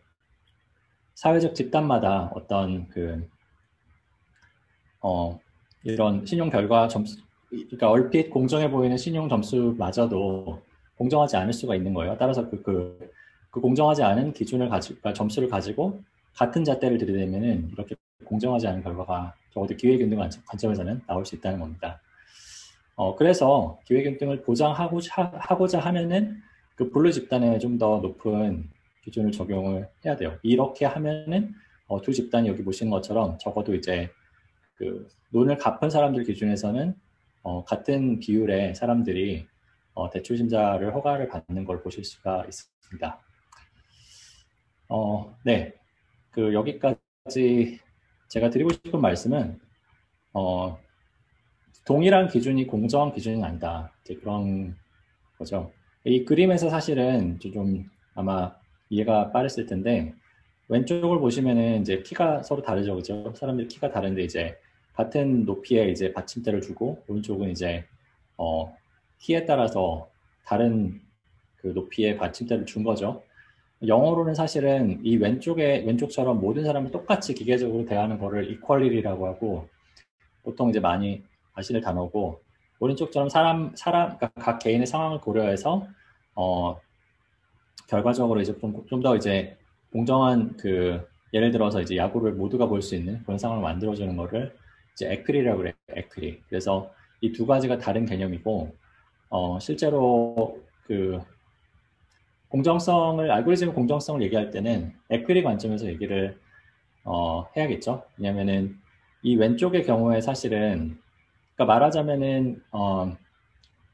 [1.16, 3.28] 사회적 집단마다 어떤 그
[5.02, 5.40] 어,
[5.84, 7.18] 이런 신용 결과 점수
[7.50, 10.62] 그러니까 얼핏 공정해 보이는 신용 점수마저도
[10.98, 12.16] 공정하지 않을 수가 있는 거예요.
[12.20, 13.12] 따라서 그, 그,
[13.52, 16.02] 그 공정하지 않은 기준을 가지고, 그러니까 점수를 가지고
[16.38, 17.96] 같은 잣대를 들이대면은 이렇게
[18.26, 22.02] 공정하지 않은 결과가 적어도 기회균등 관점에서는 나올 수 있다는 겁니다.
[22.96, 26.42] 어, 그래서 기회균등을 보장하고자 하고자 하면은
[26.76, 28.70] 그 blue 집단에 좀 더 높은
[29.04, 30.38] 기준을 적용을 해야 돼요.
[30.44, 31.54] 이렇게 하면은
[31.88, 34.10] 어, 두 집단이 여기 보시는 것처럼 적어도 이제
[34.76, 36.96] 그 돈을 갚은 사람들 기준에서는
[37.44, 39.46] 어, 같은 비율의 사람들이
[39.94, 43.20] 어, 대출 심사를 허가를 받는 걸 보실 수가 있습니다.
[44.90, 45.74] 어, 네,
[46.36, 47.80] 그 여기까지
[48.28, 49.58] 제가 드리고 싶은 말씀은
[50.34, 50.78] 어,
[51.86, 53.94] 동일한 기준이 공정한 기준이 아니다.
[54.20, 54.76] 그런
[55.38, 55.72] 거죠.
[56.04, 58.54] 이 그림에서 사실은 좀 아마
[58.90, 60.14] 이해가 빠르실 텐데
[60.68, 63.34] 왼쪽을 보시면은 이제 키가 서로 다르죠, 그죠?
[63.34, 64.58] 사람들 키가 다른데 이제
[64.94, 67.86] 같은 높이에 이제 받침대를 주고 오른쪽은 이제
[68.36, 68.76] 어,
[69.20, 70.10] 키에 따라서
[70.46, 71.02] 다른
[71.56, 73.24] 그 높이의 받침대를 준 거죠.
[73.86, 79.68] 영어로는 사실은 이 왼쪽에 왼쪽처럼 모든 사람을 똑같이 기계적으로 대하는 거를 이퀄리티라고 하고
[80.44, 82.42] 보통 이제 많이 아시는 단어고
[82.80, 85.88] 오른쪽처럼 사람 사람 그러니까 각 개인의 상황을 고려해서
[86.36, 86.80] 어
[87.88, 88.56] 결과적으로 이제
[88.88, 89.58] 좀 더 이제
[89.92, 91.02] 공정한 그
[91.34, 94.56] 예를 들어서 이제 야구를 모두가 볼 수 있는 그런 상황을 만들어 주는 거를
[94.94, 95.74] 이제 에퀴리라고 그래요.
[95.90, 96.42] 에퀴리.
[96.50, 98.76] 그래서 이 두 가지가 다른 개념이고
[99.30, 101.20] 어, 실제로 그
[102.50, 106.38] 공정성을 알고리즘 공정성을 얘기할 때는 에퀴리 관점에서 얘기를
[107.04, 108.04] 어, 해야겠죠.
[108.18, 108.78] 왜냐면은
[109.24, 110.98] 이 왼쪽의 경우에 사실은
[111.56, 113.16] 그러니까 말하자면은 어,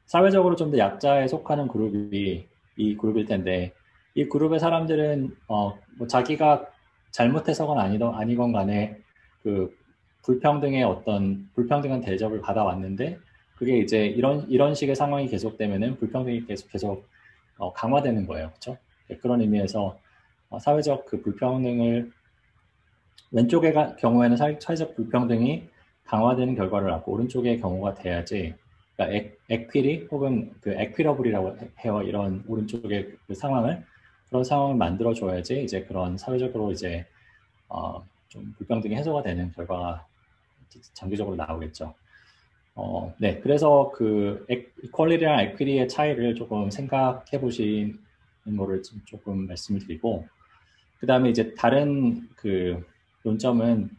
[0.06, 3.72] 사회적으로 좀 더 약자에 속하는 그룹이 이 그룹일 텐데
[4.14, 6.66] 이 그룹의 사람들은 어, 뭐 자기가
[7.10, 8.98] 잘못해서건 아니던 아니건 간에
[9.42, 9.74] 그
[10.24, 13.18] 불평등의 어떤 불평등한 대접을 받아왔는데
[13.56, 17.06] 그게 이제 이런 이런 식의 상황이 계속되면은 불평등이 계속 계속
[17.58, 18.78] 어, 강화되는 거예요, 그렇죠?
[19.20, 19.98] 그런 의미에서
[20.50, 22.12] 어, 사회적 그 불평등을
[23.30, 25.68] 왼쪽의 경우에는 사 회적 불평등이
[26.04, 28.54] 강화되는 결과를 낳고 오른쪽의 경우가 돼야지
[28.94, 33.82] 그러니까 에, 퀴리 혹은 그 에퀴러블이라고 해요 이런 오른쪽의 그 상황을
[34.28, 37.06] 그런 상황을 만들어 줘야지 이제 그런 사회적으로 이제
[37.68, 40.06] 어, 좀 불평등이 해소가 되는 결과가
[40.94, 41.94] 장기적으로 나오겠죠.
[42.74, 44.46] 어, 네, 그래서 그
[44.84, 47.98] 이퀄리티랑 에퀴리의 차이를 조금 생각해 보시는
[48.56, 50.26] 거를 조금 말씀을 드리고
[50.98, 52.82] 그 다음에 이제 다른 그
[53.22, 53.90] 논점은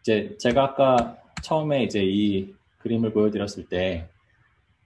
[0.00, 4.08] 이제 제가 아까 처음에 이제 이 그림을 보여드렸을 때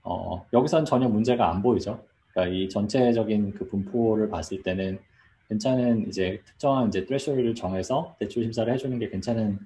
[0.03, 2.03] 어, 여기선 전혀 문제가 안 보이죠.
[2.31, 4.99] 그러니까 이 전체적인 그 분포를 봤을 때는
[5.49, 9.59] 괜찮은 이제 특정한 이제 트레쇼를 정해서 대출 심사를 해주는 게 괜찮은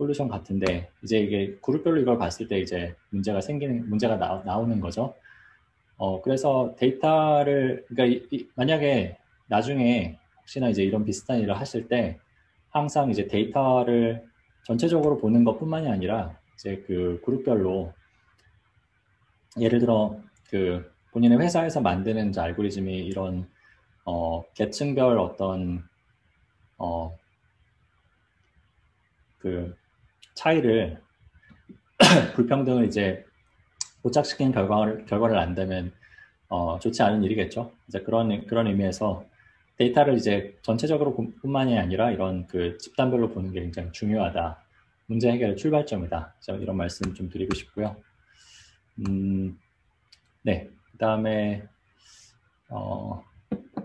[0.00, 5.14] 솔루션 같은데 이제 이게 그룹별로 이걸 봤을 때 이제 문제가 생기는 문제가 나, 나오는 거죠.
[5.98, 12.18] 어 그래서 데이터를 그러니까 이, 이, 만약에 나중에 혹시나 이제 이런 비슷한 일을 하실 때
[12.70, 14.24] 항상 이제 데이터를
[14.64, 17.92] 전체적으로 보는 것뿐만이 아니라 이제 그 그룹별로
[19.60, 23.46] 예를 들어 그 본인의 회사에서 만드는 알고리즘이 이런
[24.06, 25.84] 어 계층별 어떤
[26.78, 27.18] 어그
[30.40, 30.98] 차이를
[32.34, 33.24] 불평등을 이제
[34.02, 35.92] 도착시킨 결과를 결과를 안되면
[36.48, 37.70] 어, 좋지 않은 일이겠죠.
[37.88, 39.24] 이제 그런 그런 의미에서
[39.76, 44.58] 데이터를 이제 전체적으로 뿐만이 아니라 이런 그 집단별로 보는 게 굉장히 중요하다.
[45.06, 46.34] 문제 해결의 출발점이다.
[46.60, 47.96] 이런 말씀 좀 드리고 싶고요.
[49.06, 49.58] 음,
[50.42, 50.68] 네.
[50.92, 51.64] 그 다음에,
[52.68, 53.22] 어,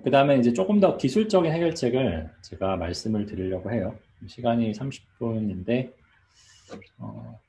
[0.03, 3.97] 그 다음에 이제 조금 더 기술적인 해결책을 제가 말씀을 드리려고 해요.
[4.27, 5.91] 시간이 30분인데,
[6.99, 7.39] 어,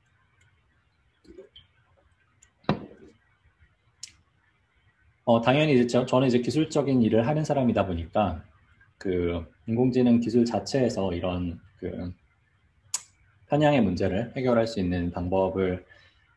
[5.25, 8.43] 어, 당연히 이제 저, 저는 이제 기술적인 일을 하는 사람이다 보니까
[8.97, 12.13] 그 인공지능 기술 자체에서 이런 그
[13.49, 15.85] 편향의 문제를 해결할 수 있는 방법을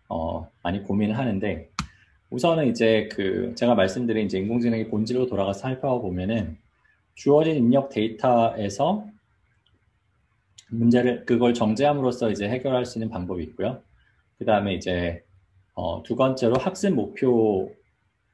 [0.09, 1.71] 어, 많이 고민을 하는데
[2.31, 6.59] 우선은 이제 그 제가 말씀드린 이제 인공지능의 본질로 돌아가서 살펴보면은
[7.14, 9.07] 주어진 입력 데이터에서
[10.70, 13.83] 문제를 그걸 정제함으로써 이제 해결할 수 있는 방법이 있고요.
[14.38, 15.22] 그 다음에 이제
[15.74, 17.72] 어, 두 번째로 학습 목표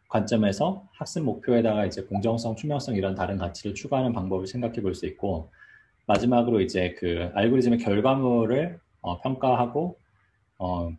[0.09, 5.51] 관점에서 학습 목표에다가 이제 공정성, 투명성 이런 다른 가치를 추가하는 방법을 생각해 볼 수 있고
[6.07, 9.99] 마지막으로 이제 그 알고리즘의 결과물을 어, 평가하고
[10.59, 10.93] 어,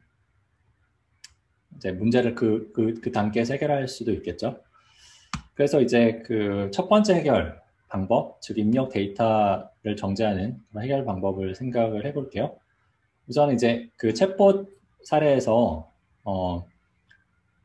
[1.77, 4.59] 이제 문제를 그, 그, 그 단계에서 해결할 수도 있겠죠.
[5.53, 12.57] 그래서 이제 그 첫 번째 해결 방법, 즉 입력 데이터를 정제하는 해결 방법을 생각을 해볼게요.
[13.27, 14.67] 우선 이제 그 챗봇
[15.03, 15.91] 사례에서
[16.23, 16.65] 어,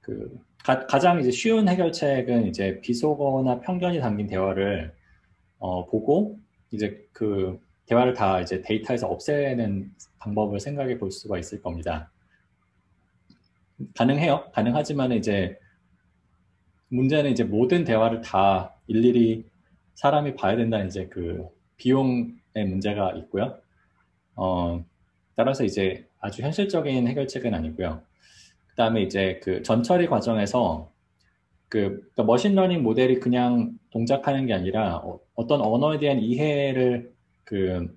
[0.00, 4.94] 그 가, 장 이제 쉬운 해결책은 이제 비속어나 편견이 담긴 대화를
[5.58, 6.38] 어, 보고
[6.70, 12.10] 이제 그 대화를 다 이제 데이터에서 없애는 방법을 생각해 볼 수가 있을 겁니다.
[13.96, 14.50] 가능해요.
[14.52, 15.58] 가능하지만 이제
[16.88, 19.44] 문제는 이제 모든 대화를 다 일일이
[19.94, 23.58] 사람이 봐야 된다는 이제 그 비용의 문제가 있고요.
[24.36, 24.84] 어,
[25.34, 28.02] 따라서 이제 아주 현실적인 해결책은 아니고요.
[28.68, 30.90] 그 다음에 이제 그 전처리 과정에서
[31.68, 37.12] 그 그러니까 machine learning 모델이 그냥 동작하는 게 아니라 어, 떤 언어에 대한 이해를
[37.44, 37.94] 그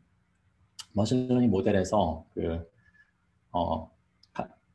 [0.94, 2.66] machine learning 모델에서 그
[3.52, 3.90] 어,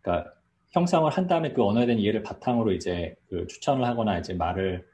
[0.03, 0.33] 그러니까
[0.71, 4.87] 형성을 한 다음에 그 언어에 대한 이해를 바탕으로 이제 그 추천을 하거나 이제 말을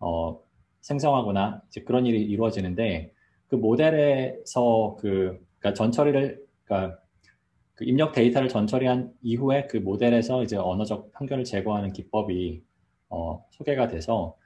[0.00, 0.41] 어,
[0.82, 3.12] 생성하거나 이제 그런 일이 이루어지는데
[3.48, 6.98] 그 모델에서 그 그러니까 전처리를 그러니까
[7.74, 12.62] 그 입력 데이터를 전처리한 이후에 그 모델에서 이제 언어적 편견을 제거하는 기법이
[13.08, 14.36] 어, 소개가 돼서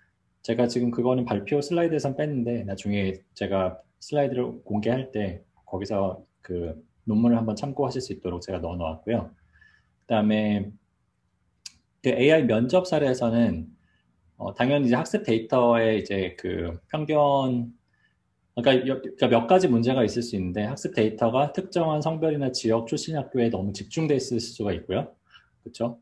[0.42, 7.56] 제가 지금 그거는 발표 슬라이드에선 뺐는데 나중에 제가 슬라이드를 공개할 때 거기서 그 논문을 한번
[7.56, 9.30] 참고하실 수 있도록 제가 넣어 놓았고요.
[10.02, 10.70] 그다음에
[12.02, 13.75] 그 AI 면접 사례에서는
[14.36, 17.72] 어, 당연히 이제 학습 데이터에 이제 그 편견
[18.54, 23.50] 그러니까, 그러니까, 몇 가지 문제가 있을 수 있는데 학습 데이터가 특정한 성별이나 지역 출신 학교에
[23.50, 25.14] 너무 집중돼 있을 수가 있고요.
[25.62, 25.98] 그렇죠?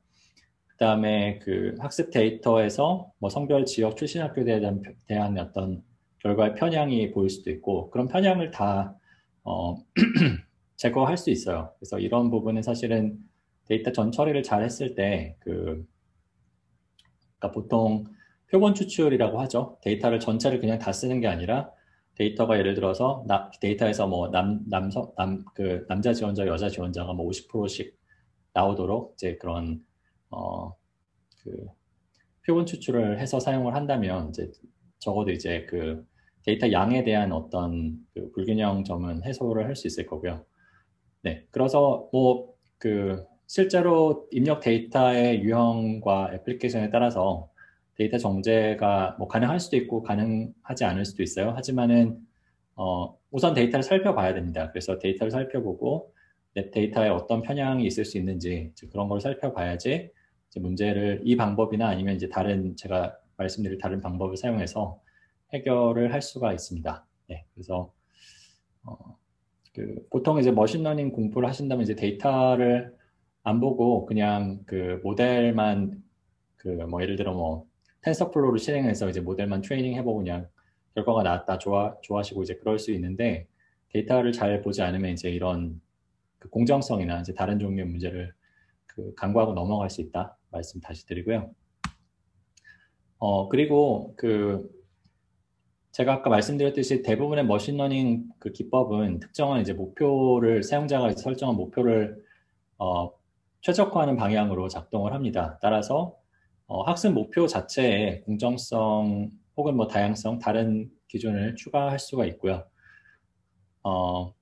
[0.68, 5.82] 그다음에 그 학습 데이터에서 뭐 성별, 지역 출신 학교에 대한, 대한 어떤
[6.20, 8.96] 결과의 편향이 보일 수도 있고 그런 편향을 다
[9.42, 9.76] 어,
[10.76, 11.72] 제거할 수 있어요.
[11.78, 13.18] 그래서 이런 부분은 사실은
[13.66, 15.86] 데이터 전 처리를 잘 했을 때그
[17.38, 18.04] 그러니까 보통
[18.50, 19.78] 표본 추출이라고 하죠.
[19.83, 21.70] 데이터를 전체를 그냥 다 쓰는 게 아니라
[22.16, 27.26] 데이터가 예를 들어서 나, 데이터에서 뭐 남 남성 남 그 남자 지원자 여자 지원자가 뭐
[27.28, 27.96] 50%씩
[28.54, 29.80] 나오도록 이제 그런
[30.30, 30.72] 어
[31.42, 31.66] 그
[32.46, 34.50] 표본 추출을 해서 사용을 한다면 이제
[34.98, 36.04] 적어도 이제 그
[36.44, 40.44] 데이터 양에 대한 어떤 그 불균형 점은 해소를 할 수 있을 거고요.
[41.22, 47.50] 네, 그래서 뭐 그 실제로 입력 데이터의 유형과 애플리케이션에 따라서
[47.96, 51.50] 데이터 정제가 뭐 가능할 수도 있고 가능하지 않을 수도 있어요.
[51.50, 52.18] 하지만은
[52.76, 54.70] 어, 우선 데이터를 살펴봐야 됩니다.
[54.70, 56.12] 그래서 데이터를 살펴보고
[56.54, 60.11] 내 데이터에 어떤 편향이 있을 수 있는지 그런 걸 살펴봐야지
[60.57, 65.00] 문제를 이 방법이나 아니면 이제 다른 제가 말씀드릴 다른 방법을 사용해서
[65.52, 67.07] 해결을 할 수가 있습니다.
[67.28, 67.92] 네, 그래서
[68.85, 69.18] 어,
[69.72, 72.94] 그 보통 이제 machine learning 공부를 하신다면 이제 데이터를
[73.42, 76.02] 안 보고 그냥 그 모델만
[76.64, 77.66] 그 뭐 예를 들어 뭐
[78.04, 80.48] TensorFlow를 실행해서 이제 모델만 트레이닝 해보고 그냥
[80.94, 83.48] 결과가 나왔다 좋아 좋아하시고 이제 그럴 수 있는데
[83.88, 85.80] 데이터를 잘 보지 않으면 이제 이런
[86.38, 88.32] 그 공정성이나 이제 다른 종류의 문제를
[88.86, 91.50] 그 간과하고 넘어갈 수 있다 말씀 다시 드리고요.
[93.18, 94.70] 어 그리고 그
[95.92, 102.20] 제가 아까 말씀드렸듯이 대부분의 machine learning 그 기법은 특정한 이제 목표를 사용자가 설정한 목표를
[102.78, 103.12] 어,
[103.60, 105.56] 최적화하는 방향으로 작동을 합니다.
[105.62, 106.16] 따라서
[106.66, 112.66] 어, 학습 목표 자체에 공정성 혹은 뭐 다양성 다른 기준을 추가할 수가 있고요.
[113.83, 114.35] 어,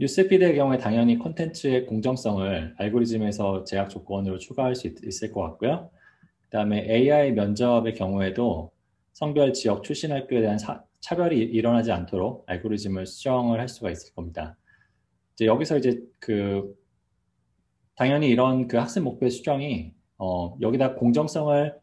[0.00, 5.90] news feed의 경우에 당연히 콘텐츠의 공정성을 알고리즘에서 제약 조건으로 추가할 수 있, 을것 같고요.
[6.44, 8.70] 그 다음에 AI 면접의 경우에도
[9.12, 14.56] 성별, 지역, 출신 학교에 대한 사, 차별이 일어나지 않도록 알고리즘을 수정을 할 수가 있을 겁니다.
[15.34, 16.72] 이제 여기서 이제 그
[17.96, 21.74] 당연히 이런 그 학습 목표 수정이 어, 여기다 공정성을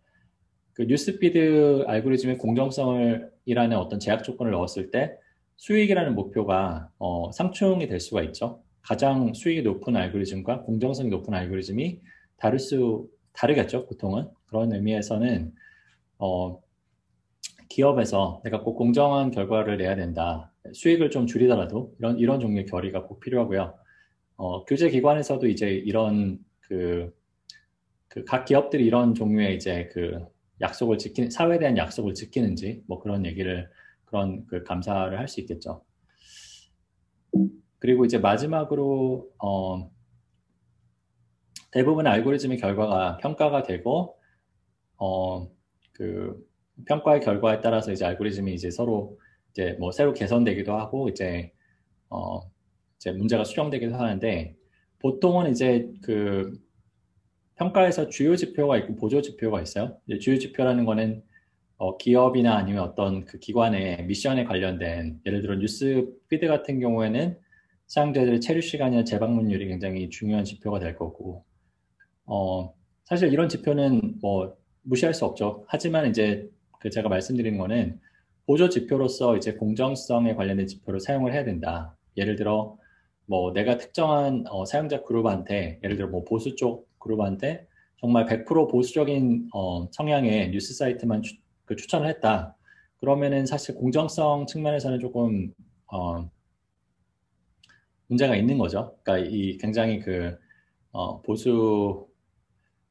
[0.74, 5.16] 그 뉴스피드 알고리즘의 공정성을 이라는 어떤 제약 조건을 넣었을 때
[5.58, 8.62] 수익이라는 목표가 어, 상충이 될 수가 있죠.
[8.82, 12.02] 가장 수익이 높은 알고리즘과 공정성이 높은 알고리즘이
[12.38, 13.86] 다를 수 다르겠죠.
[13.88, 15.54] 보통은 그런 의미에서는
[16.20, 16.62] 어,
[17.70, 20.52] 기업에서 내가 꼭 공정한 결과를 내야 된다.
[20.74, 23.76] 수익을 좀 줄이더라도 이런 이런 종류의 결의가 꼭 필요하고요.
[24.38, 27.14] 어, 교제 기관에서도 이제 이런 그
[28.16, 30.26] 그 각 기업들이 이런 종류의 이제 그
[30.62, 33.70] 약속을 지키는 사회에 대한 약속을 지키는지 뭐 그런 얘기를
[34.06, 35.84] 그런 그 감사를 할 수 있겠죠.
[37.80, 39.90] 그리고 이제 마지막으로 어
[41.72, 44.18] 대부분 알고리즘의 결과가 평가가 되고
[44.98, 45.48] 어
[45.94, 46.38] 그
[46.88, 49.20] 평가의 결과에 따라서 이제 알고리즘이 이제 서로
[49.52, 51.54] 이제 뭐 새로 개선되기도 하고 이제
[52.10, 52.42] 어
[52.98, 54.56] 이제 문제가 수정되기도 하는데
[55.00, 56.54] 보통은 이제 그
[57.56, 59.98] 평가에서 주요 지표가 있고 보조 지표가 있어요.
[60.20, 61.24] 주요 지표라는 거는
[61.78, 67.38] 어, 기업이나 아니면 어떤 그 기관의 미션에 관련된 예를 들어 뉴스 피드 같은 경우에는
[67.88, 71.44] 사용자들의 체류 시간이나 재방문율이 굉장히 중요한 지표가 될 거고
[72.26, 75.66] 어, 사실 이런 지표는 뭐 무시할 수 없죠.
[75.68, 78.00] 하지만 이제 그 제가 말씀드리는 거는
[78.46, 81.96] 보조 지표로서 이제 공정성에 관련된 지표를 사용을 해야 된다.
[82.18, 82.78] 예를 들어
[83.26, 89.50] 뭐 내가 특정한 어, 사용자 그룹한테 예를 들어 뭐 보수 쪽 그룹한테 정말 100% 보수적인
[89.54, 92.56] 어, 성향의 뉴스 사이트만 추, 그 추천을 했다.
[92.98, 95.54] 그러면은 사실 공정성 측면에서는 조금
[95.88, 96.30] 어,
[98.08, 98.98] 문제가 있는 거죠.
[99.04, 100.38] 그러니까 이 굉장히 그
[100.92, 102.08] 어, 보수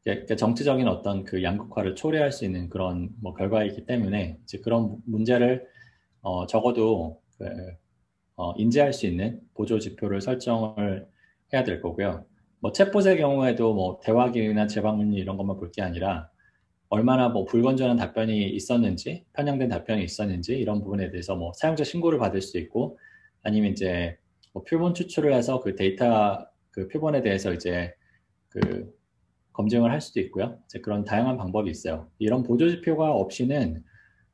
[0.02, 5.66] 그러니까 정치적인 어떤 그 양극화를 초래할 수 있는 그런 뭐 결과이기 때문에 이제 그런 문제를
[6.20, 7.46] 어, 적어도 그,
[8.36, 11.06] 어, 인지할 수 있는 보조 지표를 설정을
[11.52, 12.24] 해야 될 거고요.
[12.64, 16.30] 뭐 챗봇의 경우에도 뭐 대화기나 재방문율 이런 것만 볼 게 아니라
[16.88, 22.40] 얼마나 뭐 불건전한 답변이 있었는지 편향된 답변이 있었는지 이런 부분에 대해서 뭐 사용자 신고를 받을
[22.40, 22.98] 수 있고
[23.42, 24.16] 아니면 이제
[24.54, 27.92] 뭐 표본 추출을 해서 그 데이터 그 표본에 대해서 이제
[28.48, 28.90] 그
[29.52, 30.58] 검증을 할 수도 있고요.
[30.64, 32.08] 이제 그런 다양한 방법이 있어요.
[32.18, 33.84] 이런 보조 지표가 없이는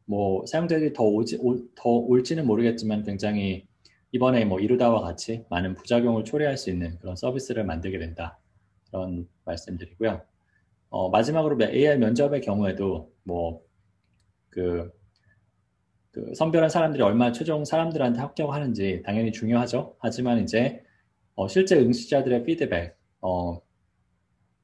[0.07, 3.67] 뭐 사용자들이 더 오지 오, 더 올지는 모르겠지만 굉장히
[4.13, 8.39] 이번에 뭐 이루다와 같이 많은 부작용을 초래할 수 있는 그런 서비스를 만들게 된다.
[8.89, 10.23] 그런 말씀드리고요.
[10.89, 14.91] 어, 마지막으로 AI 면접의 경우에도 뭐그
[16.13, 19.97] 그 선별한 사람들이 얼마나 최종 사람들한테 합격하는지 당연히 중요하죠.
[20.01, 20.83] 하지만 이제
[21.37, 23.61] 어, 실제 응시자들의 피드백, 어,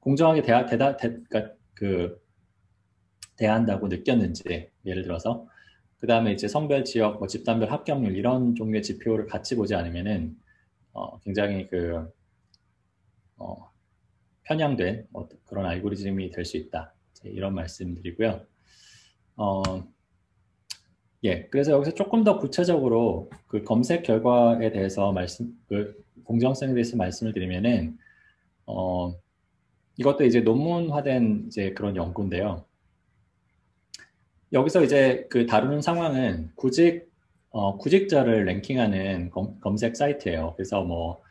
[0.00, 2.20] 공정하게 대다, 대, 그러니까 그
[3.36, 5.46] 대한다고 느꼈는지 예를 들어서
[5.98, 10.36] 그 다음에 이제 성별 지역, 뭐 집단별 합격률 이런 종류의 지표를 같이 보지 않으면은
[10.92, 12.10] 어, 굉장히 그
[13.38, 13.70] 어,
[14.44, 16.94] 편향된 어, 그런 알고리즘이 될 수 있다.
[17.24, 18.42] 이런 말씀드리고요.
[19.36, 19.62] 어,
[21.24, 27.32] 예, 그래서 여기서 조금 더 구체적으로 그 검색 결과에 대해서 말씀, 그 공정성에 대해서 말씀을
[27.32, 27.98] 드리면은
[28.66, 29.14] 어,
[29.98, 32.65] 이것도 이제 논문화된 이제 그런 연구인데요.
[34.52, 37.10] 여기서 이제 그 다루는 상황은 구직
[37.50, 40.54] 어, 구직자를 랭킹하는 검, 검색 사이트예요.
[40.56, 41.22] 그래서 뭐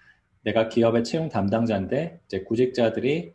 [0.44, 3.34] 내가 기업의 채용 담당자인데 이제 구직자들이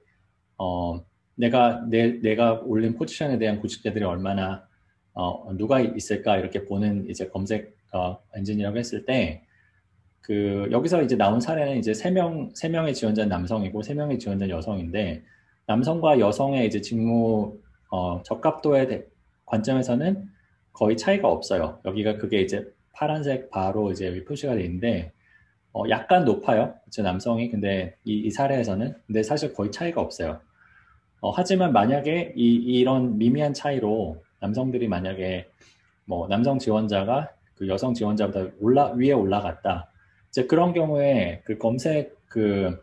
[0.58, 1.04] 어,
[1.36, 4.66] 내가 내, 내가 올린 포지션에 대한 구직자들이 얼마나
[5.12, 9.46] 어, 누가 있을까 이렇게 보는 이제 검색 어, 엔진이라고 했을 때
[10.30, 15.24] 그 여기서 이제 나온 사례는 이제 세명세 명의 지원자는 남성이고 세 명의 지원자는 여성인데
[15.66, 17.58] 남성과 여성의 이제 직무
[17.90, 19.06] 어, 적합도에 대,
[19.50, 20.28] 관점에서는
[20.72, 21.80] 거의 차이가 없어요.
[21.84, 25.12] 여기가 그게 이제 파란색 바로 이제 표시가 되어 있는데
[25.72, 26.74] 어, 약간 높아요.
[26.90, 30.40] 제 남성이 근데 이, 이, 사례에서는 근데 사실 거의 차이가 없어요.
[31.20, 35.48] 어, 하지만 만약에 이, 이런 미미한 차이로 남성들이 만약에
[36.06, 39.90] 뭐 남성 지원자가 그 여성 지원자보다 올라 위에 올라갔다.
[40.30, 42.82] 이제 그런 경우에 그 검색 그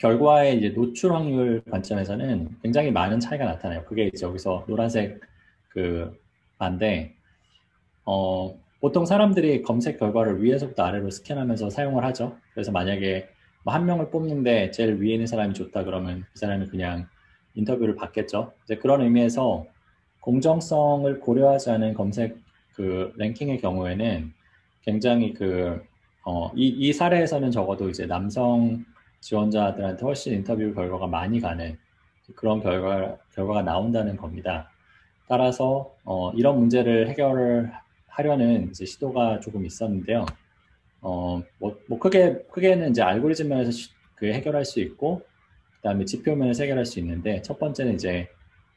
[0.00, 3.84] 결과의 이제 노출 확률 관점에서는 굉장히 많은 차이가 나타나요.
[3.84, 5.20] 그게 이제 여기서 노란색
[5.68, 6.18] 그
[6.58, 7.14] 반대
[8.04, 12.36] 어, 보통 사람들이 검색 결과를 위에서부터 아래로 스캔하면서 사용을 하죠.
[12.54, 13.28] 그래서 만약에
[13.62, 17.06] 뭐 한 명을 뽑는데 제일 위에 있는 사람이 좋다 그러면 그 사람이 그냥
[17.54, 18.52] 인터뷰를 받겠죠.
[18.64, 19.66] 이제 그런 의미에서
[20.20, 22.38] 공정성을 고려하지 않은 검색
[22.74, 24.32] 그 랭킹의 경우에는
[24.82, 25.82] 굉장히 그,
[26.24, 28.84] 어, 이, 이 사례에서는 적어도 이제 남성
[29.20, 31.78] 지원자들한테 훨씬 인터뷰 결과가 많이 가는
[32.34, 34.70] 그런 결과, 결과가 나온다는 겁니다.
[35.28, 37.72] 따라서 어, 이런 문제를 해결을
[38.08, 40.26] 하려는 시도가 조금 있었는데요.
[41.02, 45.22] 어, 뭐, 뭐 크게 크게는 이제 알고리즘 면에서 시, 그 해결할 수 있고
[45.76, 48.28] 그 다음에 지표 면에서 해결할 수 있는데 첫 번째는 이제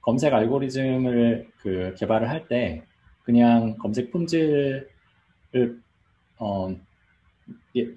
[0.01, 2.83] 검색 알고리즘을 그 개발을 할 때
[3.23, 4.89] 그냥 검색 품질을
[6.39, 6.75] 어,
[7.75, 7.87] 예,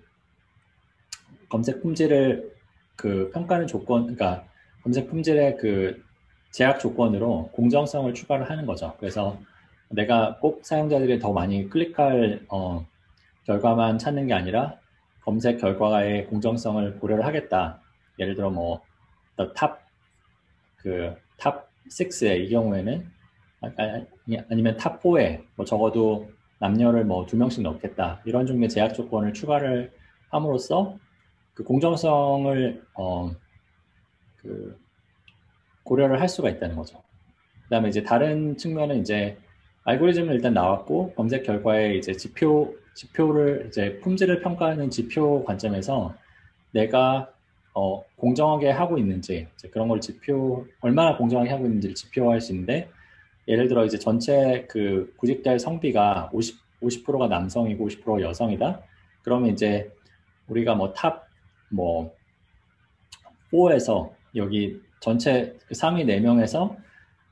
[1.49, 2.53] 검색 품질을
[2.97, 4.44] 그 평가하는 조건, 그러니까
[4.82, 6.03] 검색 품질의 그
[6.53, 8.94] 제약 조건으로 공정성을 추가를 하는 거죠.
[8.99, 9.38] 그래서
[9.90, 12.86] 내가 꼭 사용자들이 더 많이 클릭할 어,
[13.44, 14.78] 결과만 찾는 게 아니라
[15.24, 17.80] 검색 결과의 공정성을 고려를 하겠다.
[18.18, 19.86] 예를 들어 뭐탑
[20.76, 23.07] 그 top 6에 이 경우에는
[23.62, 23.70] 아,
[24.51, 29.92] 아니면 top 4에 뭐 적어도 남녀를 뭐 두 명씩 넣겠다 이런 종류의 제약 조건을 추가를
[30.30, 30.97] 함으로써
[31.57, 33.32] 그 공정성을 어,
[34.36, 34.78] 그
[35.82, 37.02] 고려를 할 수가 있다는 거죠.
[37.64, 39.38] 그다음에 이제 다른 측면은 이제
[39.84, 46.14] 알고리즘은 일단 나왔고 검색 결과에 이제 지표 지표를 이제 품질을 평가하는 지표 관점에서
[46.72, 47.30] 내가
[47.72, 52.90] 어, 공정하게 하고 있는지 그런 걸 지표 얼마나 공정하게 하고 있는지를 지표화할 수 있는데
[53.48, 58.82] 예를 들어 이제 전체 그 구직자의 성비가 50 50%가 남성이고 50%가 여성이다.
[59.22, 59.90] 그러면 이제
[60.48, 61.26] 우리가 뭐 top
[61.69, 62.14] 뭐
[63.53, 66.77] 4에서 여기 전체 그 상위 4명에서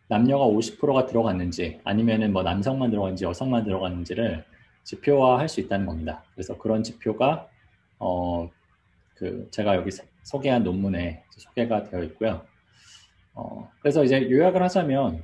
[0.08, 4.44] 남녀가 50%가 들어갔는지 아니면은 뭐 남성만 들어갔는지 여성만 들어갔는지를
[4.84, 6.22] 지표화할 수 있다는 겁니다.
[6.34, 7.48] 그래서 그런 지표가
[7.98, 8.48] 어
[9.14, 9.90] 그 제가 여기
[10.22, 12.44] 소개한 논문에 소개가 되어 있고요.
[13.34, 15.22] 어 그래서 이제 요약을 하자면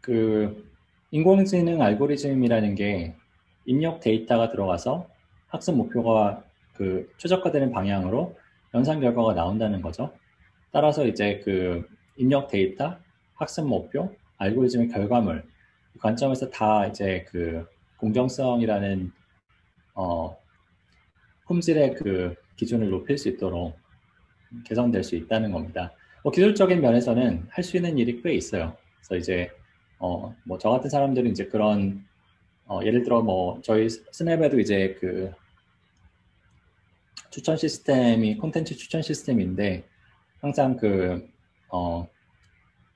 [0.00, 0.70] 그
[1.10, 3.16] 인공지능 알고리즘이라는 게
[3.66, 5.08] 입력 데이터가 들어가서
[5.48, 6.42] 학습 목표가
[6.74, 8.36] 그 최적화되는 방향으로
[8.74, 10.12] 연산 결과가 나온다는 거죠.
[10.72, 11.86] 따라서 이제 그
[12.16, 12.96] 입력 데이터,
[13.34, 15.44] 학습 목표, 알고리즘의 결과물
[15.92, 17.66] 그 관점에서 다 이제 그
[17.98, 19.12] 공정성이라는
[19.94, 20.36] 어
[21.46, 23.78] 품질의 그 기준을 높일 수 있도록
[24.64, 25.92] 개선될 수 있다는 겁니다.
[26.22, 28.76] 뭐 기술적인 면에서는 할 수 있는 일이 꽤 있어요.
[28.98, 29.50] 그래서 이제
[29.98, 32.04] 어 뭐 저 같은 사람들은 이제 그런
[32.68, 35.32] 어, 예를 들어 뭐 저희 스냅에도 이제 그
[37.30, 39.84] 추천 시스템이 콘텐츠 추천 시스템인데
[40.40, 41.28] 항상 그
[41.68, 42.08] 어,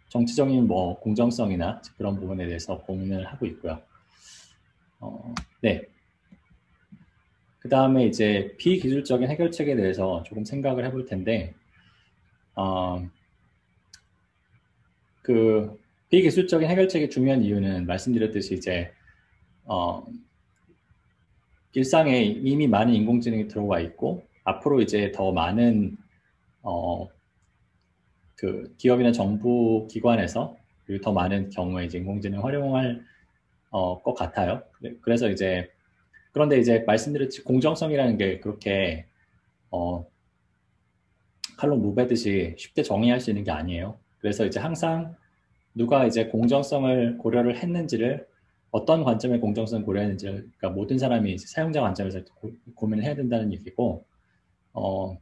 [0.09, 3.81] 정치적인 뭐 공정성이나 그런 부분에 대해서 고민을 하고 있고요.
[4.99, 5.83] 어, 네.
[7.61, 11.55] 그 다음에 이제 비기술적인 해결책에 대해서 조금 생각을 해볼 텐데,
[12.55, 13.07] 어,
[15.23, 18.93] 그 비기술적인 해결책이 중요한 이유는 말씀드렸듯이 이제
[19.65, 20.07] 어,
[21.73, 25.97] 일상에 이미 많은 인공지능이 들어와 있고 앞으로 이제 더 많은
[26.63, 27.09] 어,
[28.37, 30.57] 그 기업이나 정부 기관에서
[30.87, 33.05] 그리고 더 많은 경우에 이제 인공지능 활용할
[33.71, 34.63] 어, 것 같아요.
[35.03, 35.71] 그래서 이제
[36.33, 39.07] 그런데 이제 말씀드렸듯이 공정성이라는 게 그렇게
[39.71, 40.07] 어,
[41.57, 43.99] 칼로 무배듯이 쉽게 정의할 수 있는 게 아니에요.
[44.19, 45.17] 그래서 이제 항상
[45.75, 48.27] 누가 이제 공정성을 고려를 했는지를
[48.71, 52.21] 어떤 관점의 공정성을 고려했는지 그러니까 모든 사람이 사용자 관점에서
[52.75, 54.07] 고, 민을 해야 된다는 얘기고
[54.73, 55.19] 어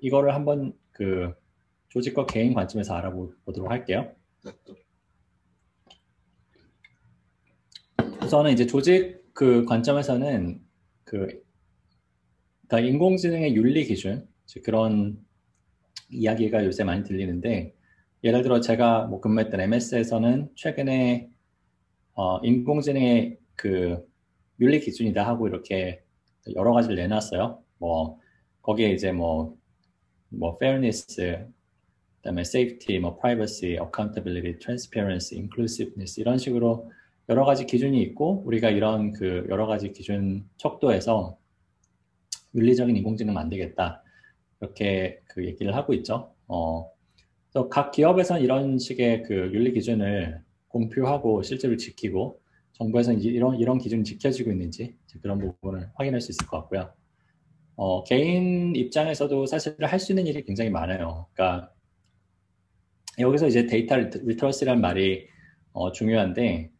[0.00, 1.34] 이거를 한번 그
[1.88, 4.12] 조직과 개인 관점에서 알아보도록 할게요.
[8.22, 10.60] 우선은 이제 조직 그 관점에서는
[11.04, 11.42] 그
[12.66, 14.26] 그러니까 인공지능의 윤리 기준
[14.64, 15.18] 그런
[16.10, 17.74] 이야기가 요새 많이 들리는데
[18.24, 21.30] 예를 들어 제가 뭐 근무했던 MS에서는 최근에
[22.16, 24.02] 어, 인공지능의 그
[24.58, 26.02] 윤리 기준이다 하고 이렇게
[26.54, 27.62] 여러 가지를 내놨어요.
[27.78, 28.18] 뭐
[28.62, 29.56] 거기에 이제 뭐뭐
[30.30, 31.06] 뭐 fairness,
[32.16, 36.90] 그다음에 safety, 뭐 privacy, accountability, transparency, inclusiveness 이런 식으로
[37.28, 41.36] 여러 가지 기준이 있고 우리가 이런 그 여러 가지 기준 척도에서
[42.54, 44.02] 윤리적인 인공지능 만들겠다
[44.62, 46.32] 이렇게 그 얘기를 하고 있죠.
[46.48, 46.90] 어,
[47.70, 50.45] 각 기업에서는 이런 식의 그 윤리 기준을
[50.76, 52.40] 공표하고 실제로 지키고
[52.72, 56.92] 정부에서는 이런 이런 기준이 지켜지고 있는지 그런 부분을 확인할 수 있을 것 같고요.
[57.76, 61.26] 어, 개인 입장에서도 사실 할 수 있는 일이 굉장히 많아요.
[61.32, 61.72] 그러니까
[63.18, 65.26] 여기서 이제 데이터 리터러시라는 말이
[65.72, 66.70] 어, 중요한데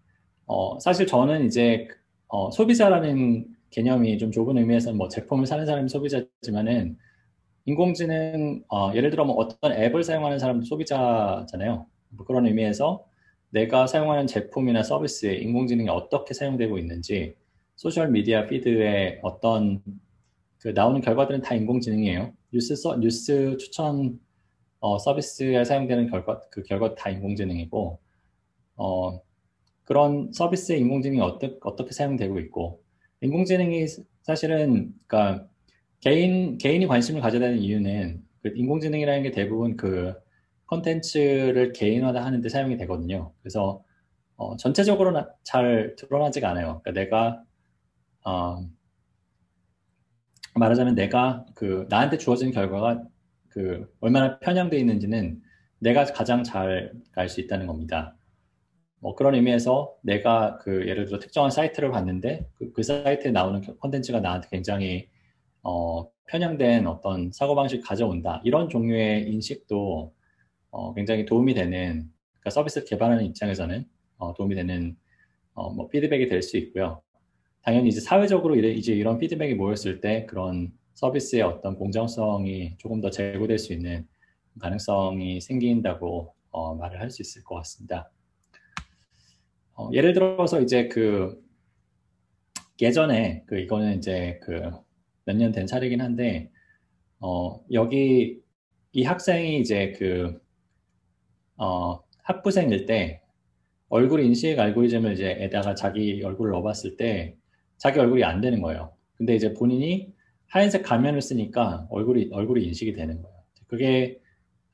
[0.47, 1.89] 어, 사실 저는 이제
[2.29, 6.99] 어, 소비자라는 개념이 좀 좁은 의미에서는 뭐 제품을 사는 사람이 소비자지만은
[7.67, 11.87] 인공지능 어, 예를 들어 뭐 어떤 앱을 사용하는 사람도 소비자잖아요.
[12.11, 13.05] 뭐 그런 의미에서
[13.57, 17.37] 내가 사용하는 제품이나 서비스에 인공지능이 어떻게 사용되고 있는지
[17.75, 19.83] 소셜 미디어 피드에 어떤
[20.59, 22.35] 그 나오는 결과들은 다 인공지능이에요.
[22.53, 24.21] 뉴스 서, 뉴스 추천
[24.81, 27.99] 어, 서비스에 사용되는 결과 그 결과 다 인공지능이고
[28.77, 29.21] 어,
[29.85, 32.83] 그런 서비스에 인공지능이 어떻게 어떻게 사용되고 있고
[33.23, 33.87] 인공지능이
[34.21, 35.49] 사실은 그러니까
[36.01, 40.13] 개인, 개인이 관심을 가져야 되는 이유는 그 인공지능이라는 게 대부분 그
[40.67, 43.33] 컨텐츠를 개인화하는 데 사용이 되거든요.
[43.43, 43.83] 그래서
[44.37, 45.13] 어, 전체적으로
[45.45, 46.81] 잘 드러나지가 않아요.
[46.83, 47.43] 그러니까 내가
[48.25, 48.65] 어,
[50.55, 53.03] 말하자면 내가 그 나한테 주어진 결과가
[53.49, 55.41] 그 얼마나 편향되어 있는지는
[55.79, 58.17] 내가 가장 잘 알 수 있다는 겁니다.
[59.01, 64.21] 뭐 그런 의미에서 내가 그 예를 들어 특정한 사이트를 봤는데 그, 그 사이트에 나오는 컨텐츠가
[64.21, 65.09] 나한테 굉장히
[65.63, 68.41] 어, 편향된 어떤 사고방식 가져온다.
[68.45, 70.13] 이런 종류의 인식도
[70.71, 73.85] 어, 굉장히 도움이 되는, 그러니까 서비스를 개발하는 입장에서는
[74.19, 74.97] 어, 도움이 되는
[75.55, 77.03] 어, 뭐 피드백이 될 수 있고요.
[77.63, 83.59] 당연히 이제 사회적으로 이제 이런 피드백이 모였을 때 그런 서비스의 어떤 공정성이 조금 더 제고될
[83.59, 84.07] 수 있는
[84.61, 88.11] 가능성이 생긴다고 어, 말을 할 수 있을 것 같습니다.
[89.75, 91.43] 어, 예를 들어서 이제 그
[92.81, 94.71] 예전에 그 이거는 이제 그
[95.27, 96.51] 몇 년 된 사례긴 한데
[97.21, 98.41] 어, 여기
[98.93, 100.41] 이 학생이 이제 그
[101.57, 103.21] 어, 학부생일 때
[103.89, 107.37] 얼굴 인식 알고리즘을 이제 에다가 자기 얼굴을 넣어봤을 때
[107.77, 108.93] 자기 얼굴이 안 되는 거예요.
[109.15, 110.13] 근데 이제 본인이
[110.49, 113.37] 하얀색 가면을 쓰니까 얼굴이 얼굴이 인식이 되는 거예요.
[113.67, 114.19] 그게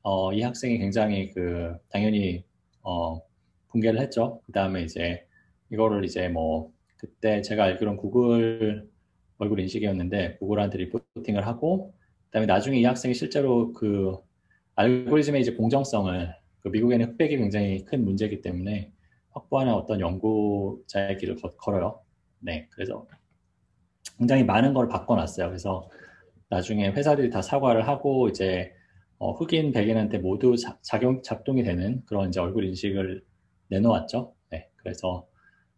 [0.03, 2.45] 어, 이 학생이 굉장히 그 당연히
[2.83, 3.21] 어,
[3.69, 4.41] 붕괴를 했죠.
[4.47, 5.27] 그 다음에 이제
[5.71, 8.89] 이거를 이제 뭐 그때 제가 알기로는 구글
[9.39, 11.95] 얼굴 인식이었는데 구글한테 리포팅을 하고
[12.27, 14.17] 그다음에 나중에 이 학생이 실제로 그
[14.75, 18.93] 알고리즘의 이제 공정성을 그 미국에는 흑백이 굉장히 큰 문제이기 때문에
[19.31, 22.01] 확보하는 어떤 연구자의 길을 걸어요.
[22.39, 23.07] 네, 그래서
[24.19, 25.49] 굉장히 많은 걸 바꿔놨어요.
[25.49, 25.89] 그래서
[26.49, 28.73] 나중에 회사들이 다 사과를 하고 이제
[29.19, 33.25] 어, 흑인 백인한테 모두 자, 작용 작동이 되는 그런 이제 얼굴 인식을
[33.69, 34.35] 내놓았죠.
[34.51, 35.27] 네, 그래서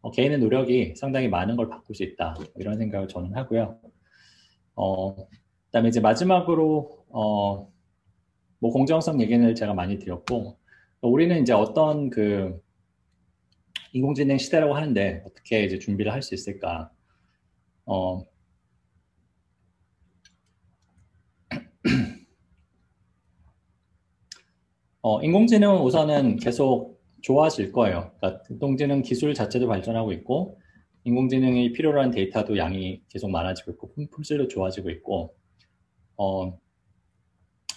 [0.00, 3.78] 어, 개인의 노력이 상당히 많은 걸 바꿀 수 있다 이런 생각을 저는 하고요.
[4.74, 5.14] 어,
[5.66, 7.70] 그다음에 이제 마지막으로 어,
[8.58, 10.58] 뭐 공정성 얘기를 제가 많이 드렸고
[11.08, 12.60] 우리는 이제 어떤 그
[13.92, 16.90] 인공지능 시대라고 하는데 어떻게 이제 준비를 할 수 있을까?
[17.86, 18.24] 어,
[25.02, 28.12] 어, 인공지능은 우선은 계속 좋아질 거예요.
[28.18, 30.60] 그러니까 인공지능 기술 자체도 발전하고 있고
[31.04, 35.34] 인공지능이 필요로 한 데이터도 양이 계속 많아지고 있고 품질도 좋아지고 있고
[36.16, 36.58] 어,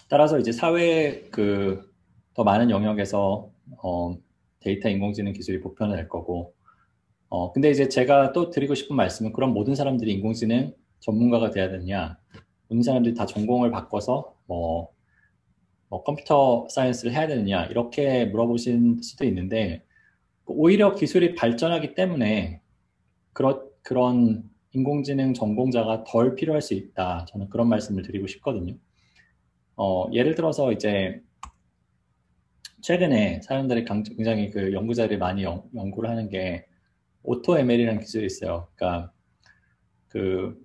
[0.09, 1.91] 따라서 이제 사회 그
[2.37, 3.49] 더 많은 영역에서
[3.81, 4.15] 어,
[4.59, 6.53] 데이터 인공지능 기술이 보편화될 거고
[7.29, 12.17] 어 근데 이제 제가 또 드리고 싶은 말씀은 그럼 모든 사람들이 인공지능 전문가가 돼야 되느냐
[12.67, 14.93] 모든 사람들이 다 전공을 바꿔서 뭐,
[15.89, 19.83] 뭐 computer science를 해야 되느냐 이렇게 물어보신 수도 있는데
[20.45, 22.61] 오히려 기술이 발전하기 때문에
[23.33, 27.25] 그런 그런 인공지능 전공자가 덜 필요할 수 있다.
[27.29, 28.75] 저는 그런 말씀을 드리고 싶거든요.
[29.75, 31.21] 어, 예를 들어서 이제
[32.87, 35.61] 최근에 사람들이 굉장히 그 연구자들이 많이 연,
[35.91, 36.65] 구를 하는 게
[37.21, 38.69] AutoML이라는 기술이 있어요.
[38.75, 39.11] 그러니까
[40.07, 40.57] 그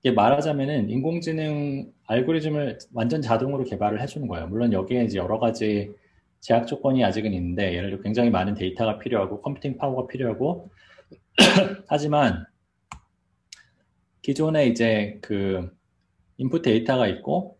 [0.00, 4.48] 이게 말하자면은 인공지능 알고리즘을 완전 자동으로 개발을 해주는 거예요.
[4.48, 5.92] 물론 여기에 이제 여러 가지
[6.40, 10.68] 제약 조건이 아직은 있는데 예를 들어 굉장히 많은 데이터가 필요하고 컴퓨팅 파워가 필요하고
[11.86, 12.44] 하지만
[14.22, 15.70] 기존에 이제 그
[16.38, 17.56] input 데이터가 있고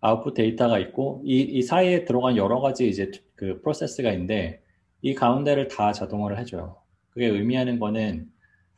[0.00, 3.10] 아웃풋 데이터가 있고 이, 이 사이에 들어간 여러 가지 이제
[3.42, 4.62] 그 프로세스가 있는데
[5.00, 6.76] 이 가운데를 다 자동화를 해줘요.
[7.10, 8.30] 그게 의미하는 거는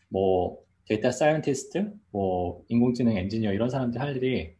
[0.08, 4.54] 뭐 data scientist, 뭐 인공지능 엔지니어 이런 사람들 할 일이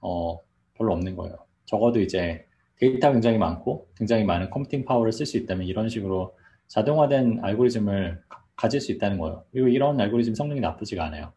[0.00, 0.40] 어
[0.74, 1.36] 별로 없는 거예요.
[1.66, 2.44] 적어도 이제
[2.78, 6.36] 데이터 굉장히 많고 굉장히 많은 컴퓨팅 파워를 쓸 수 있다면 이런 식으로
[6.66, 8.24] 자동화된 알고리즘을
[8.56, 9.44] 가, 질 수 있다는 거예요.
[9.52, 11.32] 그리고 이런 알고리즘 성능이 나쁘지가 않아요.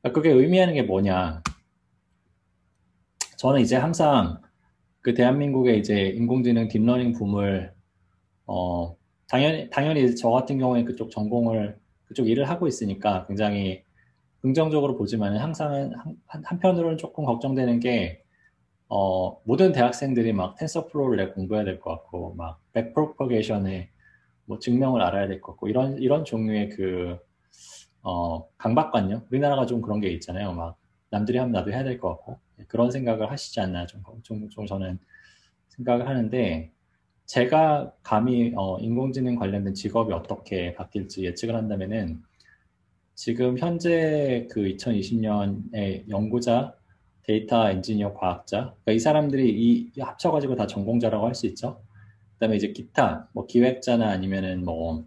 [0.00, 1.42] 그러니까 그게 의미하는 게 뭐냐?
[3.36, 4.40] 저는 이제 항상
[5.08, 7.72] 그 대한민국의 이제 인공지능 딥러닝 붐을
[8.46, 8.94] 어
[9.26, 13.84] 당연히 당연히 저 같은 경우에 그쪽 전공을 그쪽 일을 하고 있으니까 굉장히
[14.42, 15.92] 긍정적으로 보지만 항상
[16.26, 18.22] 한, 한편으로는 조금 걱정되는 게
[18.90, 23.88] 어, 모든 대학생들이 막 TensorFlow를 공부해야 될 것 같고 막 backpropagation의
[24.44, 27.16] 뭐 증명을 알아야 될 것 같고 이런 이런 종류의 그
[28.02, 29.22] 어, 강박관념?
[29.30, 30.52] 우리나라가 좀 그런 게 있잖아요.
[30.52, 30.76] 막
[31.10, 32.38] 남들이 하면 나도 해야 될 것 같고
[32.68, 34.98] 그런 생각을 하시지 않나 좀, 좀, 좀 저는
[35.68, 36.72] 생각을 하는데
[37.26, 42.22] 제가 감히 어, 인공지능 관련된 직업이 어떻게 바뀔지 예측을 한다면은
[43.14, 46.74] 지금 현재 그 2020년에 연구자,
[47.24, 51.82] 데이터 엔지니어, 과학자, 그러니까 이 사람들이 이 합쳐가지고 다 전공자라고 할 수 있죠.
[52.34, 55.04] 그다음에 이제 기타, 뭐 기획자나 아니면은 뭐,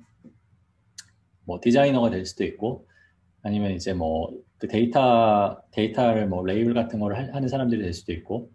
[1.46, 2.88] 뭐 디자이너가 될 수도 있고,
[3.44, 4.32] 아니면 이제 뭐
[4.62, 8.52] 그 데이터 데이터를 뭐 레이블 같은 거를 하는 사람들이 될 수도 있고,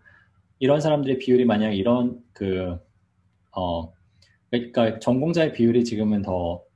[0.60, 2.78] 이런 사람들의 비율이 만약 이런 그
[3.56, 3.92] 어,
[4.50, 6.66] 그러니까 전공자의 비율이 지금은 더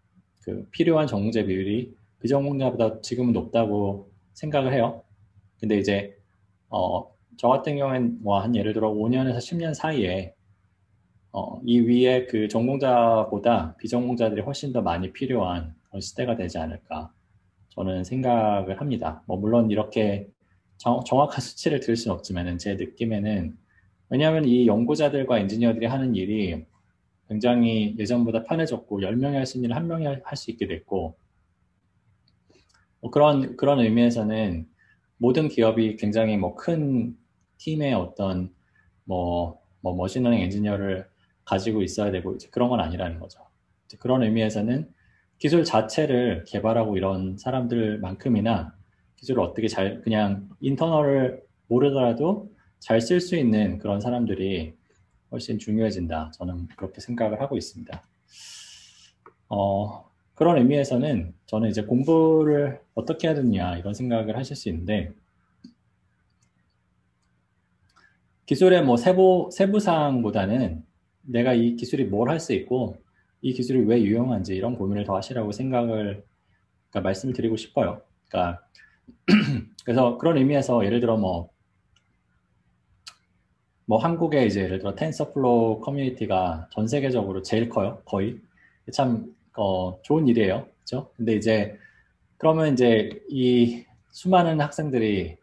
[0.42, 5.02] 그 필요한 전공자 비율이 그 전공자보다 지금은 높다고 생각을 해요.
[5.58, 6.16] 근데 이제
[6.68, 10.34] 어, 저 같은 경우엔 뭐 한 예를 들어 5년에서 10년 사이에
[11.32, 17.12] 어, 이 위에 그 전공자보다 비전공자들이 훨씬 더 많이 필요한 그런 시대가 되지 않을까
[17.70, 19.22] 저는 생각을 합니다.
[19.26, 20.28] 뭐 물론 이렇게
[20.76, 23.56] 정, 확한 수치를 들을 수는 없지만 제 느낌에는
[24.10, 26.64] 왜냐하면 이 연구자들과 엔지니어들이 하는 일이
[27.28, 31.16] 굉장히 예전보다 편해졌고 10명이 할 수 있는 일을 1명이 할 수 있게 됐고
[33.00, 34.66] 뭐 그런 그런 의미에서는
[35.18, 37.16] 모든 기업이 굉장히 뭐 큰
[37.58, 38.52] 팀의 어떤
[39.04, 41.06] 뭐, 뭐 machine learning 엔지니어를
[41.44, 43.40] 가지고 있어야 되고 그런 건 아니라는 거죠.
[43.98, 44.88] 그런 의미에서는
[45.40, 48.76] 기술 자체를 개발하고 이런 사람들만큼이나
[49.16, 54.74] 기술을 어떻게 잘 그냥 internal을 모르더라도 잘 쓸 수 있는 그런 사람들이
[55.32, 56.32] 훨씬 중요해진다.
[56.34, 58.02] 저는 그렇게 생각을 하고 있습니다.
[59.48, 65.10] 어, 그런 의미에서는 저는 이제 공부를 어떻게 해야 되느냐 이런 생각을 하실 수 있는데
[68.46, 70.84] 기술의 뭐 세부 세부 사항보다는
[71.22, 72.96] 내가 이 기술이 뭘 할 수 있고
[73.42, 76.24] 이 기술이 왜 유용한지 이런 고민을 더 하시라고 생각을
[76.90, 78.02] 그러니까 말씀을 드리고 싶어요.
[78.28, 78.62] 그러니까
[79.84, 81.48] 그래서 그런 의미에서 예를 들어 뭐뭐
[83.98, 88.02] 한국의 이제 예를 들어 TensorFlow 커뮤니티가 전 세계적으로 제일 커요.
[88.04, 88.38] 거의.
[88.92, 90.66] 참 어, 좋은 일이에요.
[90.84, 91.10] 그렇죠?
[91.16, 91.76] 근데 이제
[92.36, 95.36] 그러면 이제 이 수많은 학생들이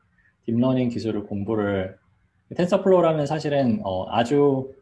[0.45, 1.97] 딥러닝 기술을 공부를
[2.55, 4.73] TensorFlow라면 사실은 어, 아주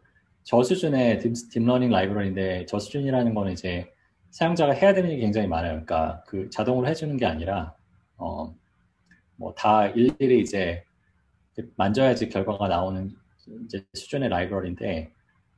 [0.45, 3.91] 저 수준의 딥, 딥러닝 라이브러리인데 저 수준이라는 거는 이제
[4.31, 5.71] 사용자가 해야 되는 게 굉장히 많아요.
[5.73, 7.75] 그러니까 그 자동으로 해주는 게 아니라
[8.17, 8.55] 어,
[9.37, 10.83] 뭐 다 일일이 이제
[11.77, 13.11] 만져야지 결과가 나오는
[13.65, 15.11] 이제 수준의 라이브러리인데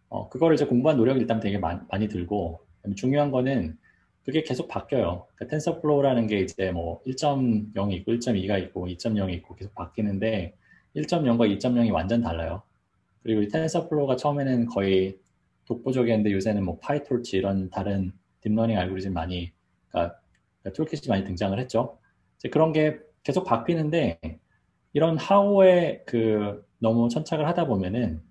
[0.09, 2.61] 어, 그거를 이제 공부한 노력이 일단 되게 많이, 많이 들고
[2.95, 3.77] 중요한 거는
[4.25, 5.27] 그게 계속 바뀌어요.
[5.35, 10.55] 그러니까 TensorFlow라는 게 이제 뭐 1.0이 있고 1.2가 있고 2.0이 있고 계속 바뀌는데
[10.95, 12.63] 1.0과 2.0이 완전 달라요.
[13.27, 15.19] 그리고 이 TensorFlow가 처음에는 거의
[15.65, 19.51] 독보적이었는데 요새는 뭐 PyTorch 이런 다른 딥러닝 알고리즘 많이
[19.89, 20.17] 그러니까,
[20.63, 21.99] 그러니까 toolkit이 많이 등장을 했죠.
[22.37, 24.17] 이제 그런 게 계속 바뀌는데
[24.93, 28.23] 이런 how의 그 너무 천착을 하다 보면은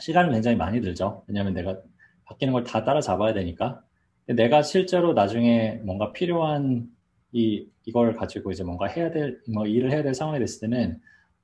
[0.00, 1.24] 시간을 굉장히 많이 들죠.
[1.26, 1.80] 왜냐하면 내가
[2.24, 3.82] 바뀌는 걸 다 따라잡아야 되니까.
[4.26, 6.88] 내가 실제로 나중에 뭔가 필요한
[7.32, 11.00] 이 이걸 가지고 이제 뭔가 해야 될 뭐 일을 해야 될 상황이 됐을 때는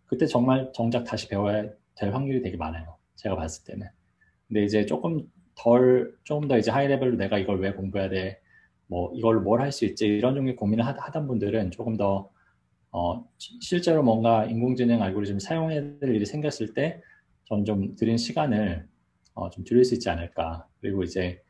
[0.07, 1.65] 그때 정말 정작 다시 배워야
[1.97, 2.97] 될 확률이 되게 많아요.
[3.17, 3.87] 제가 봤을 때는.
[4.49, 8.41] 근데 이제 조금 덜, 조금 더 이제 하이 레벨로 내가 이걸 왜 공부해야 돼?
[8.89, 10.07] 뭐 이걸로 뭘할 수 있지?
[10.07, 12.31] 이런 종류의 고민을 하, 던 분들은 조금 더
[12.93, 17.03] 어, 실제로 뭔가 인공지능 알고리즘 사용해야 될 일이 생겼을 때
[17.47, 18.89] 전 좀 드린 시간을
[19.35, 20.67] 어, 좀 줄일 수 있지 않을까.
[20.81, 21.43] 그리고 이제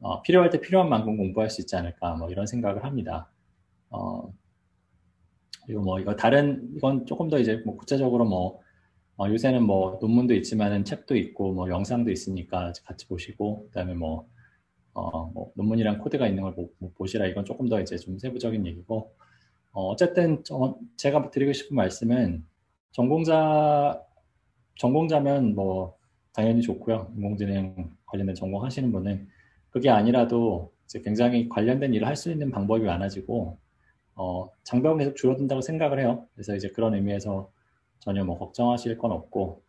[0.00, 2.16] 어, 필요할 때 필요한 만큼 공부할 수 있지 않을까.
[2.16, 3.30] 뭐 이런 생각을 합니다.
[3.90, 4.32] 어,
[5.64, 8.60] 그리고 뭐 이거 다른 이건 조금 더 이제 뭐 구체적으로 뭐
[9.18, 14.28] 어, 요새는 뭐 논문도 있지만은 책도 있고 뭐 영상도 있으니까 같이 보시고 그다음에 뭐,
[14.94, 17.26] 어, 뭐 논문이랑 코드가 있는 걸 보, 뭐 보시라.
[17.26, 19.12] 이건 조금 더 이제 좀 세부적인 얘기고.
[19.72, 22.44] 어, 어쨌든 저, 제가 드리고 싶은 말씀은
[22.92, 24.02] 전공자
[24.78, 25.96] 전공자면 뭐
[26.32, 27.12] 당연히 좋고요.
[27.16, 29.28] 인공지능 관련된 전공 하시는 분은
[29.70, 33.58] 그게 아니라도 이제 굉장히 관련된 일을 할 수 있는 방법이 많아지고
[34.14, 36.26] 어, 장벽은 계속 줄어든다고 생각을 해요.
[36.34, 37.50] 그래서 이제 그런 의미에서
[38.00, 39.62] 전혀 뭐 걱정하실 건 없고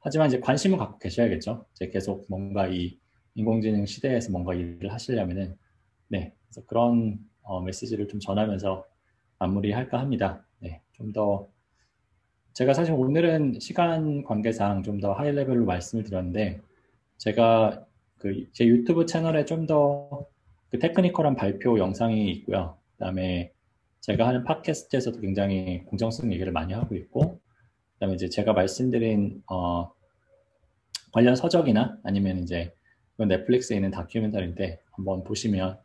[0.00, 1.66] 하지만 이제 관심을 갖고 계셔야겠죠.
[1.72, 2.98] 이제 계속 뭔가 이
[3.34, 5.56] 인공지능 시대에서 뭔가 일을 하시려면은
[6.08, 8.84] 네 그래서 그런 어, 메시지를 좀 전하면서
[9.38, 10.44] 마무리할까 합니다.
[10.60, 11.48] 네, 좀 더
[12.54, 16.60] 제가 사실 오늘은 시간 관계상 좀 더 high level로 말씀을 드렸는데
[17.18, 17.86] 제가
[18.18, 20.26] 그 제 유튜브 채널에 좀 더
[20.70, 22.78] 그 technical한 발표 영상이 있고요.
[22.96, 23.52] 그다음에
[24.00, 27.40] 제가 하는 팟캐스트에서도 굉장히 공정성 얘기를 많이 하고 있고
[28.02, 29.92] 그다음에 이제 제가 말씀드린 어,
[31.12, 32.74] 관련 서적이나 아니면 이제
[33.16, 35.78] 넷플릭스에 있는 다큐멘터리인데 한번 보시면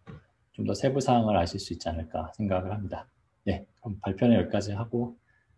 [0.53, 3.07] 좀 더 세부 사항을 아실 수 있지 않을까 생각을 합니다.
[3.43, 5.15] 네, 그럼 발표는 여기까지 하고